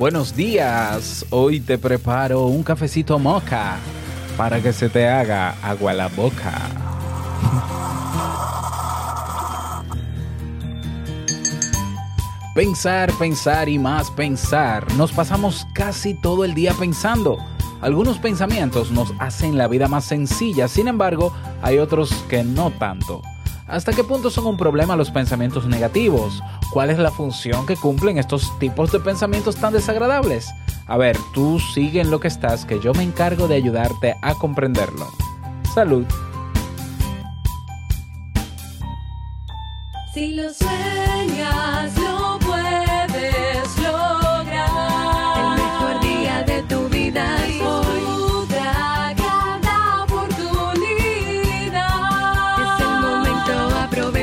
Buenos 0.00 0.34
días, 0.34 1.26
hoy 1.28 1.60
te 1.60 1.76
preparo 1.76 2.46
un 2.46 2.62
cafecito 2.62 3.18
moca 3.18 3.76
para 4.34 4.62
que 4.62 4.72
se 4.72 4.88
te 4.88 5.06
haga 5.06 5.50
agua 5.62 5.90
a 5.90 5.94
la 5.94 6.08
boca. 6.08 6.54
Pensar, 12.54 13.12
pensar 13.18 13.68
y 13.68 13.78
más 13.78 14.10
pensar. 14.12 14.90
Nos 14.94 15.12
pasamos 15.12 15.66
casi 15.74 16.14
todo 16.14 16.46
el 16.46 16.54
día 16.54 16.72
pensando. 16.72 17.36
Algunos 17.82 18.18
pensamientos 18.18 18.90
nos 18.90 19.12
hacen 19.18 19.58
la 19.58 19.68
vida 19.68 19.86
más 19.86 20.06
sencilla, 20.06 20.66
sin 20.66 20.88
embargo, 20.88 21.34
hay 21.60 21.76
otros 21.76 22.10
que 22.30 22.42
no 22.42 22.70
tanto. 22.70 23.20
¿Hasta 23.70 23.92
qué 23.92 24.02
punto 24.02 24.30
son 24.30 24.46
un 24.46 24.56
problema 24.56 24.96
los 24.96 25.12
pensamientos 25.12 25.64
negativos? 25.64 26.42
¿Cuál 26.72 26.90
es 26.90 26.98
la 26.98 27.12
función 27.12 27.66
que 27.66 27.76
cumplen 27.76 28.18
estos 28.18 28.58
tipos 28.58 28.90
de 28.90 28.98
pensamientos 28.98 29.54
tan 29.54 29.72
desagradables? 29.72 30.52
A 30.88 30.96
ver, 30.96 31.16
tú 31.32 31.60
sigue 31.60 32.00
en 32.00 32.10
lo 32.10 32.18
que 32.18 32.26
estás, 32.26 32.64
que 32.64 32.80
yo 32.80 32.92
me 32.94 33.04
encargo 33.04 33.46
de 33.46 33.54
ayudarte 33.54 34.16
a 34.22 34.34
comprenderlo. 34.34 35.06
Salud. 35.72 36.04
Si 40.12 40.34
lo 40.34 40.52
sueñas, 40.52 41.99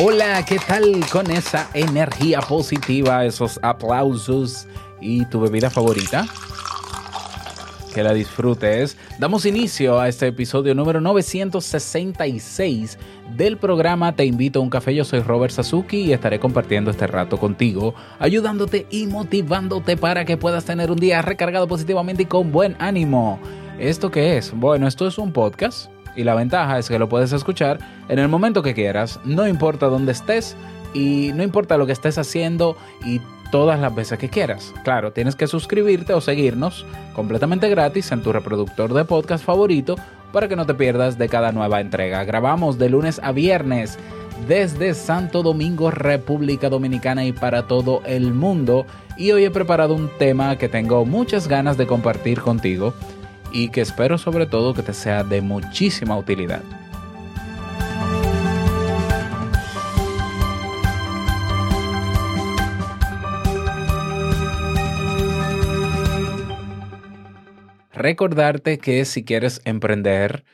Hola, 0.00 0.44
¿qué 0.44 0.60
tal 0.60 1.04
con 1.10 1.28
esa 1.28 1.68
energía 1.74 2.38
positiva, 2.38 3.24
esos 3.24 3.58
aplausos 3.62 4.68
y 5.00 5.24
tu 5.24 5.40
bebida 5.40 5.70
favorita? 5.70 6.24
Que 7.92 8.04
la 8.04 8.14
disfrutes. 8.14 8.96
Damos 9.18 9.44
inicio 9.44 9.98
a 9.98 10.06
este 10.06 10.28
episodio 10.28 10.72
número 10.76 11.00
966 11.00 12.96
del 13.36 13.56
programa 13.56 14.14
Te 14.14 14.24
invito 14.24 14.60
a 14.60 14.62
un 14.62 14.70
café. 14.70 14.94
Yo 14.94 15.04
soy 15.04 15.18
Robert 15.18 15.52
Sasuki 15.52 16.02
y 16.02 16.12
estaré 16.12 16.38
compartiendo 16.38 16.92
este 16.92 17.08
rato 17.08 17.36
contigo, 17.36 17.96
ayudándote 18.20 18.86
y 18.90 19.08
motivándote 19.08 19.96
para 19.96 20.24
que 20.24 20.36
puedas 20.36 20.64
tener 20.64 20.92
un 20.92 20.98
día 20.98 21.22
recargado 21.22 21.66
positivamente 21.66 22.22
y 22.22 22.26
con 22.26 22.52
buen 22.52 22.76
ánimo. 22.78 23.40
¿Esto 23.80 24.12
qué 24.12 24.36
es? 24.36 24.52
Bueno, 24.54 24.86
esto 24.86 25.08
es 25.08 25.18
un 25.18 25.32
podcast 25.32 25.90
y 26.18 26.24
la 26.24 26.34
ventaja 26.34 26.80
es 26.80 26.88
que 26.88 26.98
lo 26.98 27.08
puedes 27.08 27.32
escuchar 27.32 27.78
en 28.08 28.18
el 28.18 28.26
momento 28.26 28.60
que 28.60 28.74
quieras, 28.74 29.20
no 29.24 29.46
importa 29.46 29.86
dónde 29.86 30.10
estés 30.10 30.56
y 30.92 31.30
no 31.36 31.44
importa 31.44 31.76
lo 31.76 31.86
que 31.86 31.92
estés 31.92 32.18
haciendo 32.18 32.76
y 33.04 33.20
todas 33.52 33.78
las 33.78 33.94
veces 33.94 34.18
que 34.18 34.28
quieras. 34.28 34.74
Claro, 34.82 35.12
tienes 35.12 35.36
que 35.36 35.46
suscribirte 35.46 36.12
o 36.14 36.20
seguirnos 36.20 36.84
completamente 37.14 37.68
gratis 37.68 38.10
en 38.10 38.24
tu 38.24 38.32
reproductor 38.32 38.92
de 38.94 39.04
podcast 39.04 39.44
favorito 39.44 39.94
para 40.32 40.48
que 40.48 40.56
no 40.56 40.66
te 40.66 40.74
pierdas 40.74 41.18
de 41.18 41.28
cada 41.28 41.52
nueva 41.52 41.80
entrega. 41.80 42.24
Grabamos 42.24 42.78
de 42.78 42.90
lunes 42.90 43.20
a 43.22 43.30
viernes 43.30 43.96
desde 44.48 44.94
Santo 44.94 45.44
Domingo, 45.44 45.92
República 45.92 46.68
Dominicana 46.68 47.26
y 47.26 47.32
para 47.32 47.68
todo 47.68 48.02
el 48.06 48.34
mundo. 48.34 48.86
Y 49.16 49.30
hoy 49.30 49.44
he 49.44 49.50
preparado 49.52 49.94
un 49.94 50.10
tema 50.18 50.56
que 50.58 50.68
tengo 50.68 51.04
muchas 51.04 51.46
ganas 51.46 51.76
de 51.76 51.86
compartir 51.86 52.40
contigo 52.40 52.92
y 53.52 53.70
que 53.70 53.80
espero 53.80 54.18
sobre 54.18 54.46
todo 54.46 54.74
que 54.74 54.82
te 54.82 54.92
sea 54.92 55.24
de 55.24 55.40
muchísima 55.40 56.16
utilidad. 56.16 56.62
Recordarte 67.92 68.78
que 68.78 69.04
si 69.04 69.24
quieres 69.24 69.60
emprender, 69.64 70.44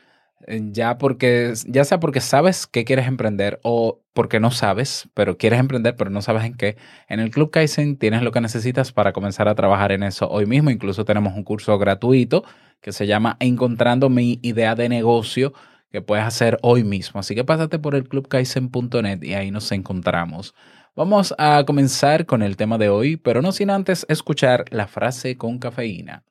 ya 0.48 0.98
porque 0.98 1.54
ya 1.66 1.84
sea 1.84 2.00
porque 2.00 2.20
sabes 2.20 2.66
que 2.66 2.84
quieres 2.84 3.06
emprender 3.06 3.60
o 3.62 4.00
porque 4.12 4.40
no 4.40 4.50
sabes, 4.50 5.08
pero 5.14 5.36
quieres 5.38 5.60
emprender 5.60 5.96
pero 5.96 6.10
no 6.10 6.22
sabes 6.22 6.44
en 6.44 6.54
qué, 6.54 6.76
en 7.08 7.20
el 7.20 7.30
Club 7.30 7.50
Kaizen 7.50 7.96
tienes 7.96 8.22
lo 8.22 8.32
que 8.32 8.40
necesitas 8.40 8.92
para 8.92 9.12
comenzar 9.12 9.48
a 9.48 9.54
trabajar 9.54 9.92
en 9.92 10.02
eso 10.02 10.28
hoy 10.30 10.46
mismo. 10.46 10.70
Incluso 10.70 11.04
tenemos 11.04 11.34
un 11.34 11.44
curso 11.44 11.78
gratuito 11.78 12.44
que 12.80 12.92
se 12.92 13.06
llama 13.06 13.36
Encontrando 13.40 14.10
mi 14.10 14.38
idea 14.42 14.74
de 14.74 14.88
negocio 14.88 15.52
que 15.90 16.02
puedes 16.02 16.24
hacer 16.24 16.58
hoy 16.62 16.84
mismo. 16.84 17.20
Así 17.20 17.34
que 17.34 17.44
pásate 17.44 17.78
por 17.78 17.94
el 17.94 18.08
clubkaizen.net 18.08 19.22
y 19.22 19.34
ahí 19.34 19.50
nos 19.50 19.70
encontramos. 19.72 20.54
Vamos 20.96 21.34
a 21.38 21.64
comenzar 21.64 22.26
con 22.26 22.42
el 22.42 22.56
tema 22.56 22.78
de 22.78 22.88
hoy, 22.88 23.16
pero 23.16 23.42
no 23.42 23.52
sin 23.52 23.70
antes 23.70 24.04
escuchar 24.08 24.64
la 24.70 24.86
frase 24.86 25.36
con 25.36 25.58
cafeína. 25.58 26.24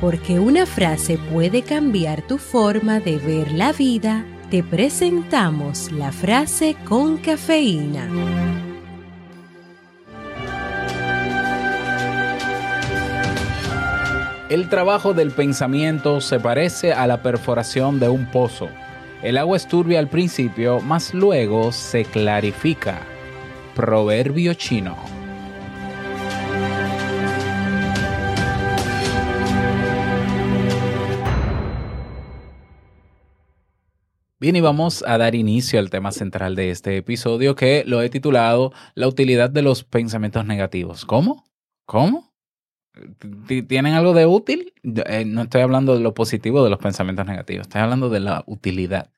Porque 0.00 0.38
una 0.38 0.64
frase 0.64 1.18
puede 1.32 1.62
cambiar 1.62 2.22
tu 2.22 2.38
forma 2.38 3.00
de 3.00 3.16
ver 3.18 3.50
la 3.50 3.72
vida, 3.72 4.24
te 4.48 4.62
presentamos 4.62 5.90
la 5.90 6.12
frase 6.12 6.76
con 6.84 7.16
cafeína. 7.16 8.08
El 14.48 14.68
trabajo 14.68 15.14
del 15.14 15.32
pensamiento 15.32 16.20
se 16.20 16.38
parece 16.38 16.92
a 16.92 17.06
la 17.08 17.20
perforación 17.20 17.98
de 17.98 18.08
un 18.08 18.30
pozo. 18.30 18.68
El 19.22 19.36
agua 19.36 19.56
es 19.56 19.66
turbia 19.66 19.98
al 19.98 20.08
principio, 20.08 20.80
mas 20.80 21.12
luego 21.12 21.72
se 21.72 22.04
clarifica. 22.04 23.00
Proverbio 23.74 24.54
chino. 24.54 25.17
Bien, 34.40 34.54
y 34.54 34.60
vamos 34.60 35.02
a 35.06 35.18
dar 35.18 35.34
inicio 35.34 35.80
al 35.80 35.90
tema 35.90 36.12
central 36.12 36.54
de 36.54 36.70
este 36.70 36.96
episodio 36.96 37.56
que 37.56 37.82
lo 37.86 38.02
he 38.02 38.08
titulado 38.08 38.72
La 38.94 39.08
utilidad 39.08 39.50
de 39.50 39.62
los 39.62 39.82
pensamientos 39.82 40.44
negativos. 40.46 41.04
¿Cómo? 41.04 41.44
¿Cómo? 41.86 42.32
¿T- 43.48 43.62
¿Tienen 43.62 43.94
algo 43.94 44.14
de 44.14 44.26
útil? 44.26 44.72
Eh, 44.84 45.24
no 45.24 45.42
estoy 45.42 45.62
hablando 45.62 45.94
de 45.94 46.00
lo 46.00 46.14
positivo 46.14 46.62
de 46.62 46.70
los 46.70 46.78
pensamientos 46.78 47.26
negativos, 47.26 47.66
estoy 47.66 47.80
hablando 47.80 48.10
de 48.10 48.20
la 48.20 48.44
utilidad. 48.46 49.10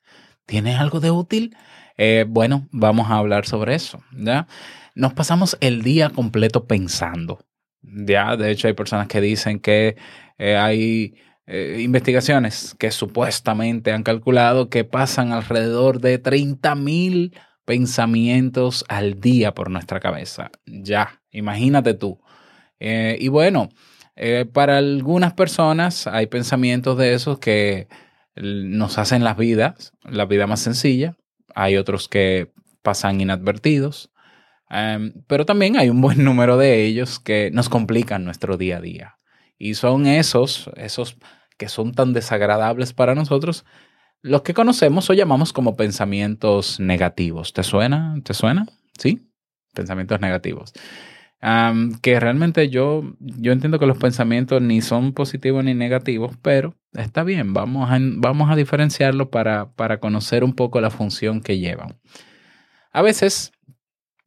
¿Tiene 0.47 0.75
algo 0.75 0.99
de 0.99 1.11
útil? 1.11 1.55
Eh, 1.97 2.25
bueno, 2.27 2.67
vamos 2.71 3.11
a 3.11 3.17
hablar 3.17 3.45
sobre 3.45 3.75
eso. 3.75 4.01
¿ya? 4.17 4.47
Nos 4.95 5.13
pasamos 5.13 5.55
el 5.61 5.83
día 5.83 6.09
completo 6.09 6.65
pensando. 6.65 7.39
Ya, 7.83 8.35
de 8.37 8.49
hecho, 8.51 8.67
hay 8.67 8.73
personas 8.73 9.07
que 9.07 9.21
dicen 9.21 9.59
que 9.59 9.97
eh, 10.39 10.55
hay 10.57 11.15
eh, 11.47 11.79
investigaciones 11.81 12.75
que 12.77 12.91
supuestamente 12.91 13.91
han 13.91 14.03
calculado 14.03 14.69
que 14.69 14.83
pasan 14.83 15.31
alrededor 15.31 15.99
de 15.99 16.17
30 16.17 16.75
mil 16.75 17.35
pensamientos 17.65 18.85
al 18.87 19.19
día 19.19 19.53
por 19.53 19.69
nuestra 19.69 19.99
cabeza. 19.99 20.51
Ya, 20.65 21.21
imagínate 21.31 21.93
tú. 21.93 22.19
Eh, 22.79 23.17
y 23.19 23.27
bueno, 23.27 23.69
eh, 24.15 24.45
para 24.51 24.77
algunas 24.77 25.33
personas 25.33 26.07
hay 26.07 26.27
pensamientos 26.27 26.97
de 26.97 27.13
esos 27.13 27.39
que 27.39 27.87
nos 28.35 28.97
hacen 28.97 29.23
las 29.23 29.37
vidas, 29.37 29.93
la 30.03 30.25
vida 30.25 30.47
más 30.47 30.61
sencilla. 30.61 31.15
Hay 31.55 31.77
otros 31.77 32.07
que 32.07 32.51
pasan 32.81 33.21
inadvertidos. 33.21 34.11
Em, 34.69 35.13
pero 35.27 35.45
también 35.45 35.77
hay 35.77 35.89
un 35.89 36.01
buen 36.01 36.23
número 36.23 36.57
de 36.57 36.85
ellos 36.85 37.19
que 37.19 37.51
nos 37.51 37.67
complican 37.67 38.23
nuestro 38.23 38.57
día 38.57 38.77
a 38.77 38.81
día. 38.81 39.17
Y 39.61 39.75
son 39.75 40.07
esos, 40.07 40.71
esos 40.75 41.17
que 41.59 41.69
son 41.69 41.91
tan 41.91 42.13
desagradables 42.13 42.93
para 42.93 43.13
nosotros, 43.13 43.63
los 44.23 44.41
que 44.41 44.55
conocemos 44.55 45.07
o 45.11 45.13
llamamos 45.13 45.53
como 45.53 45.75
pensamientos 45.75 46.79
negativos. 46.79 47.53
¿Te 47.53 47.61
suena? 47.61 48.15
¿Te 48.23 48.33
suena? 48.33 48.65
¿Sí? 48.97 49.19
Pensamientos 49.75 50.19
negativos. 50.19 50.73
que 52.01 52.19
realmente 52.19 52.69
yo, 52.69 53.03
yo 53.19 53.51
entiendo 53.51 53.77
que 53.77 53.85
los 53.85 53.99
pensamientos 53.99 54.63
ni 54.63 54.81
son 54.81 55.13
positivos 55.13 55.63
ni 55.63 55.75
negativos, 55.75 56.35
pero 56.41 56.73
está 56.93 57.23
bien, 57.23 57.53
vamos 57.53 57.91
a, 57.91 57.99
vamos 58.01 58.49
a 58.49 58.55
diferenciarlo 58.55 59.29
para, 59.29 59.71
para 59.73 59.99
conocer 59.99 60.43
un 60.43 60.53
poco 60.53 60.81
la 60.81 60.89
función 60.89 61.39
que 61.39 61.59
llevan. 61.59 61.99
A 62.91 63.03
veces, 63.03 63.51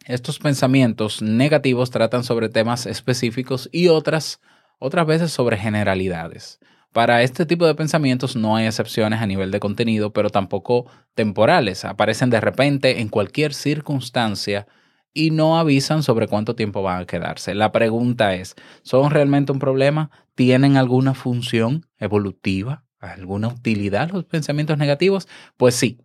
estos 0.07 0.39
pensamientos 0.39 1.23
negativos 1.23 1.91
tratan 1.91 2.23
sobre 2.23 2.49
temas 2.51 2.87
específicos 2.87 3.69
y 3.73 3.89
otras, 3.89 4.41
otras 4.79 5.07
veces 5.07 5.31
sobre 5.33 5.57
generalidades. 5.57 6.59
Para 6.93 7.23
este 7.23 7.45
tipo 7.45 7.67
de 7.67 7.75
pensamientos 7.75 8.37
no 8.37 8.55
hay 8.55 8.67
excepciones 8.67 9.21
a 9.21 9.27
nivel 9.27 9.51
de 9.51 9.59
contenido, 9.59 10.13
pero 10.13 10.31
tampoco 10.31 10.87
temporales. 11.15 11.85
Aparecen 11.85 12.31
de 12.31 12.41
repente 12.41 13.01
en 13.01 13.09
cualquier 13.09 13.53
circunstancia 13.53 14.69
y 15.13 15.31
no 15.31 15.59
avisan 15.59 16.03
sobre 16.03 16.29
cuánto 16.29 16.55
tiempo 16.55 16.83
van 16.83 17.03
a 17.03 17.07
quedarse. 17.07 17.55
La 17.55 17.73
pregunta 17.73 18.35
es, 18.35 18.55
¿son 18.83 19.11
realmente 19.11 19.53
un 19.53 19.59
problema? 19.59 20.11
¿Tienen 20.35 20.77
alguna 20.77 21.15
función 21.15 21.87
evolutiva? 21.99 22.85
¿Alguna 23.01 23.49
utilidad 23.49 24.11
los 24.11 24.25
pensamientos 24.25 24.79
negativos? 24.79 25.29
Pues 25.57 25.75
sí, 25.75 26.01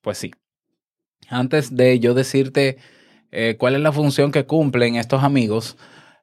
pues 0.00 0.18
sí. 0.18 0.30
Antes 1.28 1.74
de 1.74 2.00
yo 2.00 2.14
decirte 2.14 2.78
eh, 3.30 3.56
cuál 3.58 3.74
es 3.74 3.80
la 3.80 3.92
función 3.92 4.32
que 4.32 4.46
cumplen 4.46 4.96
estos 4.96 5.22
amigos, 5.22 5.76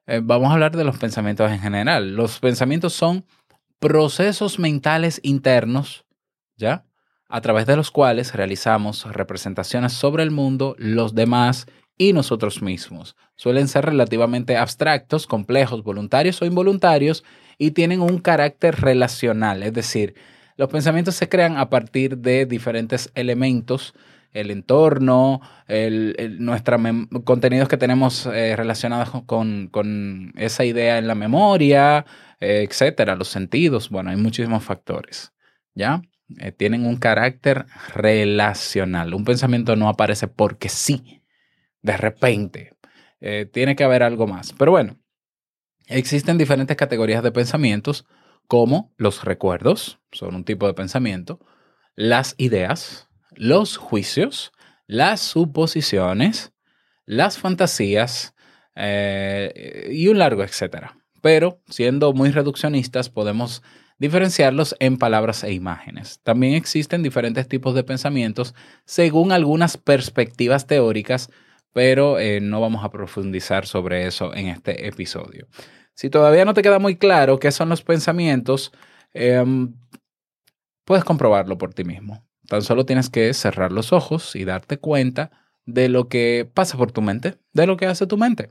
eh, 0.08 0.20
vamos 0.22 0.48
a 0.50 0.54
hablar 0.54 0.74
de 0.74 0.84
los 0.84 0.96
pensamientos 0.96 1.50
en 1.52 1.60
general. 1.60 2.16
Los 2.16 2.40
pensamientos 2.40 2.94
son 2.94 3.26
procesos 3.78 4.58
mentales 4.58 5.20
internos, 5.22 6.06
¿ya? 6.56 6.86
A 7.28 7.42
través 7.42 7.66
de 7.66 7.76
los 7.76 7.90
cuales 7.90 8.34
realizamos 8.34 9.04
representaciones 9.04 9.92
sobre 9.92 10.22
el 10.22 10.30
mundo, 10.30 10.74
los 10.78 11.14
demás 11.14 11.66
y 11.98 12.14
nosotros 12.14 12.62
mismos. 12.62 13.16
Suelen 13.36 13.68
ser 13.68 13.84
relativamente 13.84 14.56
abstractos, 14.56 15.26
complejos, 15.26 15.84
voluntarios 15.84 16.40
o 16.40 16.46
involuntarios 16.46 17.22
y 17.58 17.72
tienen 17.72 18.00
un 18.00 18.18
carácter 18.18 18.80
relacional, 18.80 19.62
es 19.62 19.74
decir, 19.74 20.14
los 20.56 20.70
pensamientos 20.70 21.14
se 21.14 21.28
crean 21.28 21.56
a 21.56 21.70
partir 21.70 22.18
de 22.18 22.44
diferentes 22.44 23.12
elementos, 23.14 23.94
el 24.32 24.50
entorno, 24.50 25.40
el, 25.66 26.14
el 26.18 26.44
nuestra 26.44 26.78
contenidos 27.24 27.68
que 27.68 27.76
tenemos 27.76 28.26
eh, 28.26 28.54
relacionados 28.56 29.22
con, 29.24 29.68
con, 29.68 30.32
esa 30.36 30.64
idea 30.64 30.98
en 30.98 31.06
la 31.06 31.14
memoria, 31.14 32.04
eh, 32.40 32.66
etcétera, 32.68 33.16
los 33.16 33.28
sentidos. 33.28 33.90
Bueno, 33.90 34.10
hay 34.10 34.16
muchísimos 34.16 34.64
factores, 34.64 35.32
¿ya? 35.74 36.02
Eh, 36.38 36.52
tienen 36.52 36.86
un 36.86 36.96
carácter 36.96 37.66
relacional. 37.94 39.14
Un 39.14 39.24
pensamiento 39.24 39.76
no 39.76 39.88
aparece 39.88 40.28
porque 40.28 40.68
sí, 40.68 41.22
de 41.82 41.96
repente. 41.96 42.74
Tiene 43.52 43.74
que 43.74 43.82
haber 43.82 44.04
algo 44.04 44.28
más. 44.28 44.52
Pero 44.56 44.70
bueno, 44.70 44.96
existen 45.88 46.38
diferentes 46.38 46.76
categorías 46.76 47.20
de 47.24 47.32
pensamientos, 47.32 48.06
como 48.46 48.94
los 48.96 49.24
recuerdos, 49.24 49.98
son 50.12 50.36
un 50.36 50.44
tipo 50.44 50.68
de 50.68 50.74
pensamiento, 50.74 51.40
las 51.96 52.36
ideas, 52.38 53.07
los 53.38 53.76
juicios, 53.76 54.52
las 54.86 55.20
suposiciones, 55.20 56.52
las 57.06 57.38
fantasías 57.38 58.34
eh, 58.74 59.88
y 59.92 60.08
un 60.08 60.18
largo 60.18 60.42
etcétera. 60.42 60.96
Pero, 61.22 61.60
siendo 61.68 62.12
muy 62.12 62.30
reduccionistas, 62.30 63.10
podemos 63.10 63.62
diferenciarlos 63.98 64.76
en 64.78 64.98
palabras 64.98 65.42
e 65.42 65.52
imágenes. 65.52 66.20
También 66.22 66.54
existen 66.54 67.02
diferentes 67.02 67.48
tipos 67.48 67.74
de 67.74 67.82
pensamientos 67.82 68.54
según 68.84 69.32
algunas 69.32 69.76
perspectivas 69.76 70.66
teóricas, 70.66 71.30
pero 71.72 72.18
eh, 72.18 72.40
no 72.40 72.60
vamos 72.60 72.84
a 72.84 72.90
profundizar 72.90 73.66
sobre 73.66 74.06
eso 74.06 74.34
en 74.34 74.48
este 74.48 74.86
episodio. 74.86 75.48
Si 75.94 76.10
todavía 76.10 76.44
no 76.44 76.54
te 76.54 76.62
queda 76.62 76.78
muy 76.78 76.96
claro 76.96 77.38
qué 77.38 77.50
son 77.50 77.68
los 77.68 77.82
pensamientos, 77.82 78.72
eh, 79.14 79.44
puedes 80.84 81.04
comprobarlo 81.04 81.58
por 81.58 81.74
ti 81.74 81.84
mismo. 81.84 82.27
Tan 82.48 82.62
solo 82.62 82.86
tienes 82.86 83.10
que 83.10 83.32
cerrar 83.34 83.72
los 83.72 83.92
ojos 83.92 84.34
y 84.34 84.44
darte 84.44 84.78
cuenta 84.78 85.30
de 85.66 85.90
lo 85.90 86.08
que 86.08 86.50
pasa 86.52 86.78
por 86.78 86.92
tu 86.92 87.02
mente, 87.02 87.36
de 87.52 87.66
lo 87.66 87.76
que 87.76 87.86
hace 87.86 88.06
tu 88.06 88.16
mente. 88.16 88.50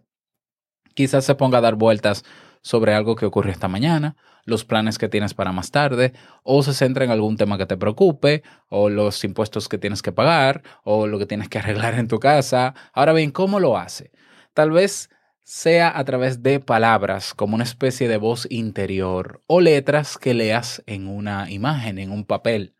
Quizás 0.93 1.25
se 1.25 1.35
ponga 1.35 1.57
a 1.57 1.61
dar 1.61 1.75
vueltas 1.75 2.23
sobre 2.61 2.93
algo 2.93 3.15
que 3.15 3.25
ocurrió 3.25 3.51
esta 3.51 3.67
mañana, 3.67 4.15
los 4.45 4.65
planes 4.65 4.97
que 4.97 5.09
tienes 5.09 5.33
para 5.33 5.51
más 5.51 5.71
tarde, 5.71 6.13
o 6.43 6.61
se 6.61 6.73
centra 6.73 7.05
en 7.05 7.11
algún 7.11 7.37
tema 7.37 7.57
que 7.57 7.65
te 7.65 7.77
preocupe, 7.77 8.43
o 8.69 8.89
los 8.89 9.23
impuestos 9.23 9.67
que 9.67 9.77
tienes 9.77 10.01
que 10.01 10.11
pagar, 10.11 10.61
o 10.83 11.07
lo 11.07 11.17
que 11.17 11.25
tienes 11.25 11.49
que 11.49 11.57
arreglar 11.59 11.95
en 11.95 12.07
tu 12.07 12.19
casa. 12.19 12.75
Ahora 12.93 13.13
bien, 13.13 13.31
¿cómo 13.31 13.59
lo 13.59 13.77
hace? 13.77 14.11
Tal 14.53 14.71
vez 14.71 15.09
sea 15.43 15.97
a 15.97 16.03
través 16.03 16.43
de 16.43 16.59
palabras, 16.59 17.33
como 17.33 17.55
una 17.55 17.63
especie 17.63 18.07
de 18.07 18.17
voz 18.17 18.47
interior, 18.51 19.41
o 19.47 19.59
letras 19.59 20.17
que 20.17 20.33
leas 20.33 20.83
en 20.85 21.07
una 21.07 21.49
imagen, 21.49 21.99
en 21.99 22.11
un 22.11 22.25
papel, 22.25 22.75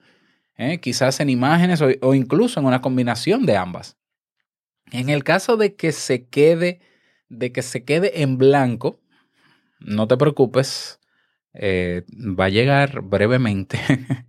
¿eh? 0.57 0.79
quizás 0.79 1.19
en 1.19 1.29
imágenes 1.29 1.81
o, 1.81 2.13
incluso 2.13 2.59
en 2.59 2.65
una 2.65 2.81
combinación 2.81 3.45
de 3.45 3.57
ambas. 3.57 3.97
En 4.91 5.09
el 5.09 5.23
caso 5.23 5.57
de 5.57 5.75
que 5.75 5.91
se 5.91 6.27
quede, 6.27 6.79
de 7.29 7.51
que 7.51 7.61
se 7.61 7.83
quede 7.83 8.21
en 8.21 8.37
blanco, 8.37 8.99
no 9.79 10.07
te 10.07 10.17
preocupes, 10.17 10.99
eh, 11.53 12.03
va 12.11 12.45
a 12.45 12.49
llegar 12.49 13.01
brevemente 13.01 13.79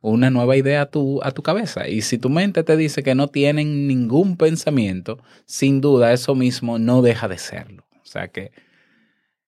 una 0.00 0.30
nueva 0.30 0.56
idea 0.56 0.82
a 0.82 0.90
tu, 0.90 1.20
a 1.22 1.30
tu 1.32 1.42
cabeza. 1.42 1.88
Y 1.88 2.02
si 2.02 2.18
tu 2.18 2.28
mente 2.28 2.62
te 2.62 2.76
dice 2.76 3.02
que 3.02 3.14
no 3.14 3.28
tienen 3.28 3.86
ningún 3.86 4.36
pensamiento, 4.36 5.18
sin 5.46 5.80
duda 5.80 6.12
eso 6.12 6.34
mismo 6.34 6.78
no 6.78 7.02
deja 7.02 7.28
de 7.28 7.38
serlo. 7.38 7.86
O 8.02 8.06
sea 8.06 8.28
que 8.28 8.52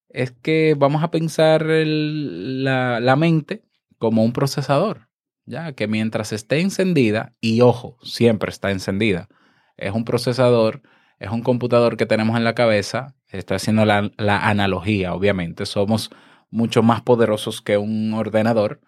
es 0.09 0.32
que 0.32 0.75
vamos 0.76 1.03
a 1.03 1.11
pensar 1.11 1.64
la, 1.64 3.00
la 3.00 3.17
mente 3.17 3.62
como 3.99 4.25
un 4.25 4.32
procesador, 4.32 5.08
ya 5.49 5.73
que 5.73 5.89
mientras 5.89 6.33
esté 6.33 6.61
encendida, 6.61 7.35
y 7.41 7.62
ojo, 7.62 7.97
siempre 8.03 8.50
está 8.50 8.71
encendida, 8.71 9.29
es 9.77 9.93
un 9.93 10.05
procesador, 10.05 10.83
es 11.19 11.31
un 11.31 11.43
computador 11.43 11.97
que 11.97 12.06
tenemos 12.06 12.37
en 12.37 12.45
la 12.45 12.55
cabeza, 12.55 13.15
estoy 13.29 13.56
haciendo 13.56 13.85
la, 13.85 14.11
la 14.17 14.49
analogía, 14.49 15.15
obviamente, 15.15 15.67
somos 15.67 16.11
mucho 16.50 16.83
más 16.83 17.03
poderosos 17.03 17.62
que 17.62 17.79
un 17.79 18.12
ordenador 18.15 18.81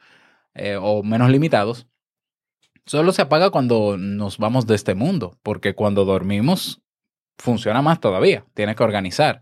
eh, 0.55 0.77
o 0.81 1.03
menos 1.03 1.31
limitados, 1.31 1.87
solo 2.87 3.12
se 3.12 3.23
apaga 3.23 3.51
cuando 3.51 3.97
nos 3.97 4.39
vamos 4.39 4.67
de 4.67 4.75
este 4.75 4.95
mundo, 4.95 5.39
porque 5.43 5.75
cuando 5.75 6.05
dormimos 6.05 6.83
funciona 7.39 7.83
más 7.83 8.01
todavía, 8.01 8.45
tiene 8.55 8.75
que 8.75 8.83
organizar. 8.85 9.40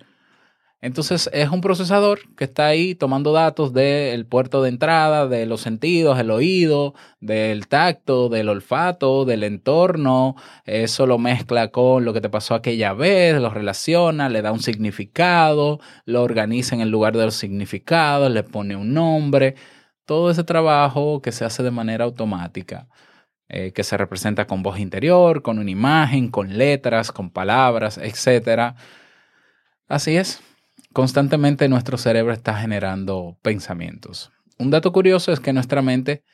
Entonces 0.81 1.29
es 1.33 1.51
un 1.51 1.61
procesador 1.61 2.21
que 2.37 2.45
está 2.45 2.67
ahí 2.67 2.95
tomando 2.95 3.33
datos 3.33 3.73
del 3.73 4.27
puerto 4.27 4.63
de 4.63 4.69
entrada, 4.69 5.27
de 5.27 5.45
los 5.45 5.61
sentidos, 5.61 6.21
el 6.21 6.31
oído, 6.31 6.95
del 7.21 7.67
tacto, 7.67 8.29
del 8.29 8.49
olfato, 8.49 9.25
del 9.25 9.43
entorno. 9.43 10.37
Eso 10.67 11.07
lo 11.07 11.19
mezcla 11.19 11.73
con 11.73 12.05
lo 12.05 12.13
que 12.13 12.21
te 12.21 12.31
pasó 12.31 12.55
aquella 12.55 12.93
vez, 12.93 13.41
lo 13.41 13.51
relaciona, 13.51 14.29
le 14.29 14.41
da 14.41 14.53
un 14.53 14.61
significado, 14.61 15.81
lo 16.05 16.23
organiza 16.23 16.77
en 16.77 16.81
el 16.81 16.91
lugar 16.91 17.17
de 17.17 17.25
los 17.25 17.35
significados, 17.35 18.31
le 18.31 18.45
pone 18.45 18.77
un 18.77 18.95
nombre. 18.95 19.57
Todo 20.05 20.31
ese 20.31 20.45
trabajo 20.45 21.21
que 21.23 21.33
se 21.33 21.45
hace 21.45 21.63
de 21.65 21.71
manera 21.73 22.05
automática, 22.05 22.89
eh, 23.49 23.73
que 23.73 23.85
se 23.85 23.97
representa 23.97 24.47
con 24.47 24.63
voz 24.63 24.79
interior, 24.79 25.43
con 25.43 25.59
una 25.59 25.71
imagen, 25.71 26.31
con 26.31 26.57
letras, 26.59 27.13
con 27.13 27.31
palabras, 27.31 27.99
etc. 27.99 28.75
Así 29.89 30.17
es 30.17 30.43
constantemente 30.99 31.69
nuestro 31.69 31.97
cerebro 31.97 32.33
está 32.33 32.57
generando 32.57 33.39
pensamientos. 33.41 34.33
Un 34.59 34.71
dato 34.71 34.91
curioso 34.91 35.31
es 35.31 35.39
que 35.39 35.53
nuestra 35.53 35.81
mente 35.81 36.25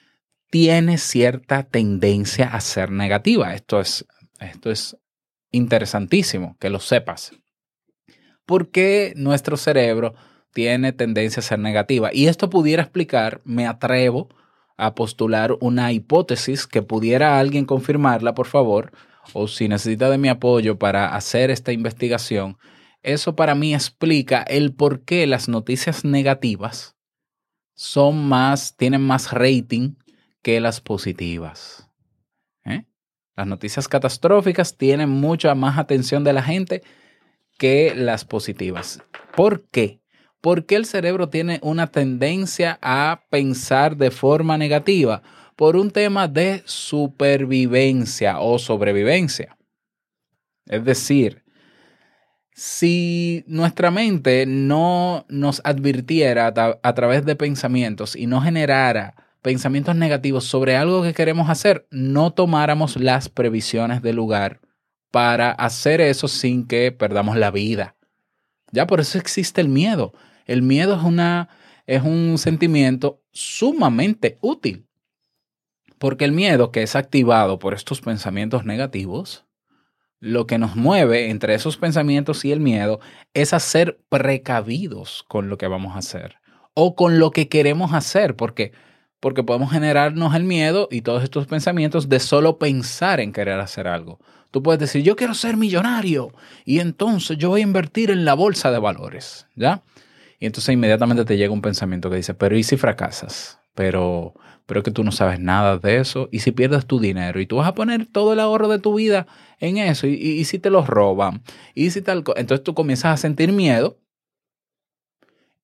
tiene 0.48 0.96
cierta 0.96 1.64
tendencia 1.64 2.46
a 2.46 2.62
ser 2.62 2.90
negativa. 2.90 3.52
Esto 3.52 3.78
es, 3.78 4.06
esto 4.40 4.70
es 4.70 4.96
interesantísimo 5.50 6.56
que 6.58 6.70
lo 6.70 6.80
sepas. 6.80 7.32
¿Por 8.46 8.70
qué 8.70 9.12
nuestro 9.16 9.58
cerebro 9.58 10.14
tiene 10.54 10.94
tendencia 10.94 11.40
a 11.40 11.44
ser 11.44 11.58
negativa? 11.58 12.08
Y 12.10 12.28
esto 12.28 12.48
pudiera 12.48 12.84
explicar, 12.84 13.42
me 13.44 13.66
atrevo 13.66 14.30
a 14.78 14.94
postular 14.94 15.58
una 15.60 15.92
hipótesis 15.92 16.66
que 16.66 16.80
pudiera 16.80 17.38
alguien 17.38 17.66
confirmarla, 17.66 18.32
por 18.32 18.46
favor, 18.46 18.92
o 19.34 19.46
si 19.46 19.68
necesita 19.68 20.08
de 20.08 20.16
mi 20.16 20.30
apoyo 20.30 20.78
para 20.78 21.14
hacer 21.14 21.50
esta 21.50 21.70
investigación, 21.70 22.56
eso 23.04 23.36
para 23.36 23.54
mí 23.54 23.74
explica 23.74 24.42
el 24.42 24.74
por 24.74 25.04
qué 25.04 25.26
las 25.26 25.48
noticias 25.48 26.04
negativas 26.04 26.96
son 27.74 28.26
más, 28.26 28.76
tienen 28.76 29.02
más 29.02 29.32
rating 29.32 29.94
que 30.42 30.60
las 30.60 30.80
positivas. 30.80 31.90
¿Eh? 32.64 32.84
Las 33.36 33.46
noticias 33.46 33.88
catastróficas 33.88 34.76
tienen 34.76 35.10
mucha 35.10 35.54
más 35.54 35.78
atención 35.78 36.24
de 36.24 36.32
la 36.32 36.42
gente 36.42 36.82
que 37.58 37.94
las 37.94 38.24
positivas. 38.24 39.02
¿Por 39.36 39.66
qué? 39.68 40.00
Porque 40.40 40.76
el 40.76 40.86
cerebro 40.86 41.28
tiene 41.28 41.58
una 41.62 41.88
tendencia 41.88 42.78
a 42.82 43.24
pensar 43.30 43.96
de 43.96 44.10
forma 44.10 44.58
negativa 44.58 45.22
por 45.56 45.76
un 45.76 45.90
tema 45.90 46.28
de 46.28 46.62
supervivencia 46.66 48.40
o 48.40 48.58
sobrevivencia. 48.58 49.56
Es 50.66 50.84
decir, 50.84 51.43
si 52.54 53.44
nuestra 53.48 53.90
mente 53.90 54.46
no 54.46 55.26
nos 55.28 55.60
advirtiera 55.64 56.46
a, 56.46 56.54
tra- 56.54 56.80
a 56.82 56.94
través 56.94 57.24
de 57.24 57.34
pensamientos 57.34 58.14
y 58.14 58.26
no 58.26 58.40
generara 58.40 59.16
pensamientos 59.42 59.96
negativos 59.96 60.44
sobre 60.44 60.76
algo 60.76 61.02
que 61.02 61.14
queremos 61.14 61.50
hacer, 61.50 61.86
no 61.90 62.32
tomáramos 62.32 62.96
las 62.96 63.28
previsiones 63.28 64.02
del 64.02 64.16
lugar 64.16 64.60
para 65.10 65.50
hacer 65.50 66.00
eso 66.00 66.28
sin 66.28 66.66
que 66.66 66.92
perdamos 66.92 67.36
la 67.36 67.50
vida. 67.50 67.96
Ya 68.70 68.86
por 68.86 69.00
eso 69.00 69.18
existe 69.18 69.60
el 69.60 69.68
miedo. 69.68 70.12
El 70.46 70.62
miedo 70.62 70.96
es, 70.96 71.02
una, 71.02 71.48
es 71.86 72.02
un 72.02 72.38
sentimiento 72.38 73.22
sumamente 73.32 74.38
útil. 74.40 74.86
Porque 75.98 76.24
el 76.24 76.32
miedo 76.32 76.70
que 76.72 76.82
es 76.82 76.96
activado 76.96 77.58
por 77.58 77.74
estos 77.74 78.00
pensamientos 78.00 78.64
negativos, 78.64 79.43
lo 80.24 80.46
que 80.46 80.56
nos 80.56 80.74
mueve 80.74 81.28
entre 81.28 81.54
esos 81.54 81.76
pensamientos 81.76 82.46
y 82.46 82.52
el 82.52 82.58
miedo 82.58 82.98
es 83.34 83.52
a 83.52 83.60
ser 83.60 84.00
precavidos 84.08 85.22
con 85.28 85.50
lo 85.50 85.58
que 85.58 85.68
vamos 85.68 85.94
a 85.94 85.98
hacer 85.98 86.36
o 86.72 86.94
con 86.94 87.18
lo 87.18 87.30
que 87.30 87.48
queremos 87.48 87.92
hacer, 87.92 88.34
porque 88.34 88.72
porque 89.20 89.42
podemos 89.42 89.70
generarnos 89.70 90.34
el 90.34 90.44
miedo 90.44 90.88
y 90.90 91.00
todos 91.00 91.22
estos 91.22 91.46
pensamientos 91.46 92.10
de 92.10 92.20
solo 92.20 92.58
pensar 92.58 93.20
en 93.20 93.32
querer 93.32 93.58
hacer 93.58 93.88
algo. 93.88 94.18
Tú 94.50 94.62
puedes 94.62 94.78
decir, 94.78 95.02
yo 95.02 95.16
quiero 95.16 95.32
ser 95.32 95.56
millonario 95.56 96.30
y 96.66 96.80
entonces 96.80 97.38
yo 97.38 97.48
voy 97.48 97.60
a 97.60 97.64
invertir 97.64 98.10
en 98.10 98.26
la 98.26 98.34
bolsa 98.34 98.70
de 98.70 98.78
valores, 98.78 99.46
¿ya? 99.56 99.82
Y 100.38 100.46
entonces 100.46 100.74
inmediatamente 100.74 101.24
te 101.24 101.38
llega 101.38 101.54
un 101.54 101.62
pensamiento 101.62 102.10
que 102.10 102.16
dice, 102.16 102.34
pero 102.34 102.56
¿y 102.56 102.62
si 102.64 102.76
fracasas? 102.76 103.58
Pero, 103.74 104.34
pero 104.66 104.82
que 104.82 104.90
tú 104.90 105.04
no 105.04 105.12
sabes 105.12 105.40
nada 105.40 105.78
de 105.78 105.98
eso. 105.98 106.28
¿Y 106.32 106.40
si 106.40 106.52
pierdes 106.52 106.86
tu 106.86 107.00
dinero? 107.00 107.40
Y 107.40 107.46
tú 107.46 107.56
vas 107.56 107.68
a 107.68 107.74
poner 107.74 108.06
todo 108.06 108.32
el 108.32 108.40
ahorro 108.40 108.68
de 108.68 108.78
tu 108.78 108.94
vida 108.94 109.26
en 109.58 109.78
eso. 109.78 110.06
¿Y, 110.06 110.14
y, 110.14 110.44
si 110.44 110.58
te 110.58 110.70
lo 110.70 110.84
roban? 110.84 111.42
¿Y 111.74 111.90
si 111.90 112.02
tal? 112.02 112.24
co-?" 112.24 112.36
Entonces 112.36 112.64
tú 112.64 112.74
comienzas 112.74 113.14
a 113.14 113.16
sentir 113.16 113.52
miedo 113.52 113.98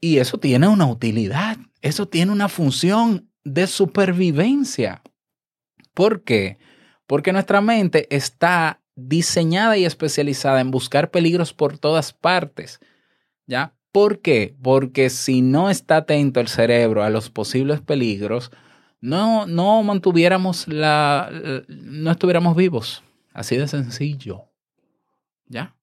y 0.00 0.18
eso 0.18 0.38
tiene 0.38 0.68
una 0.68 0.86
utilidad. 0.86 1.58
Eso 1.82 2.08
tiene 2.08 2.32
una 2.32 2.48
función 2.48 3.30
de 3.44 3.66
supervivencia. 3.66 5.02
¿Por 5.94 6.24
qué? 6.24 6.58
Porque 7.06 7.32
nuestra 7.32 7.60
mente 7.60 8.06
está 8.14 8.80
diseñada 8.94 9.76
y 9.76 9.84
especializada 9.84 10.60
en 10.60 10.70
buscar 10.70 11.10
peligros 11.10 11.52
por 11.52 11.78
todas 11.78 12.12
partes. 12.12 12.80
¿Ya? 13.46 13.74
¿Por 13.92 14.20
qué? 14.20 14.54
Porque 14.62 15.10
si 15.10 15.42
no 15.42 15.70
está 15.70 15.98
atento 15.98 16.40
el 16.40 16.48
cerebro 16.48 17.02
a 17.02 17.10
los 17.10 17.30
posibles 17.30 17.80
peligros, 17.80 18.50
no, 19.00 19.46
no 19.46 19.82
mantuviéramos 19.82 20.68
la, 20.68 21.30
no 21.68 22.10
estuviéramos 22.10 22.54
vivos. 22.54 23.02
Así 23.32 23.56
de 23.56 23.66
sencillo. 23.68 24.44
¿Ya? 25.46 25.74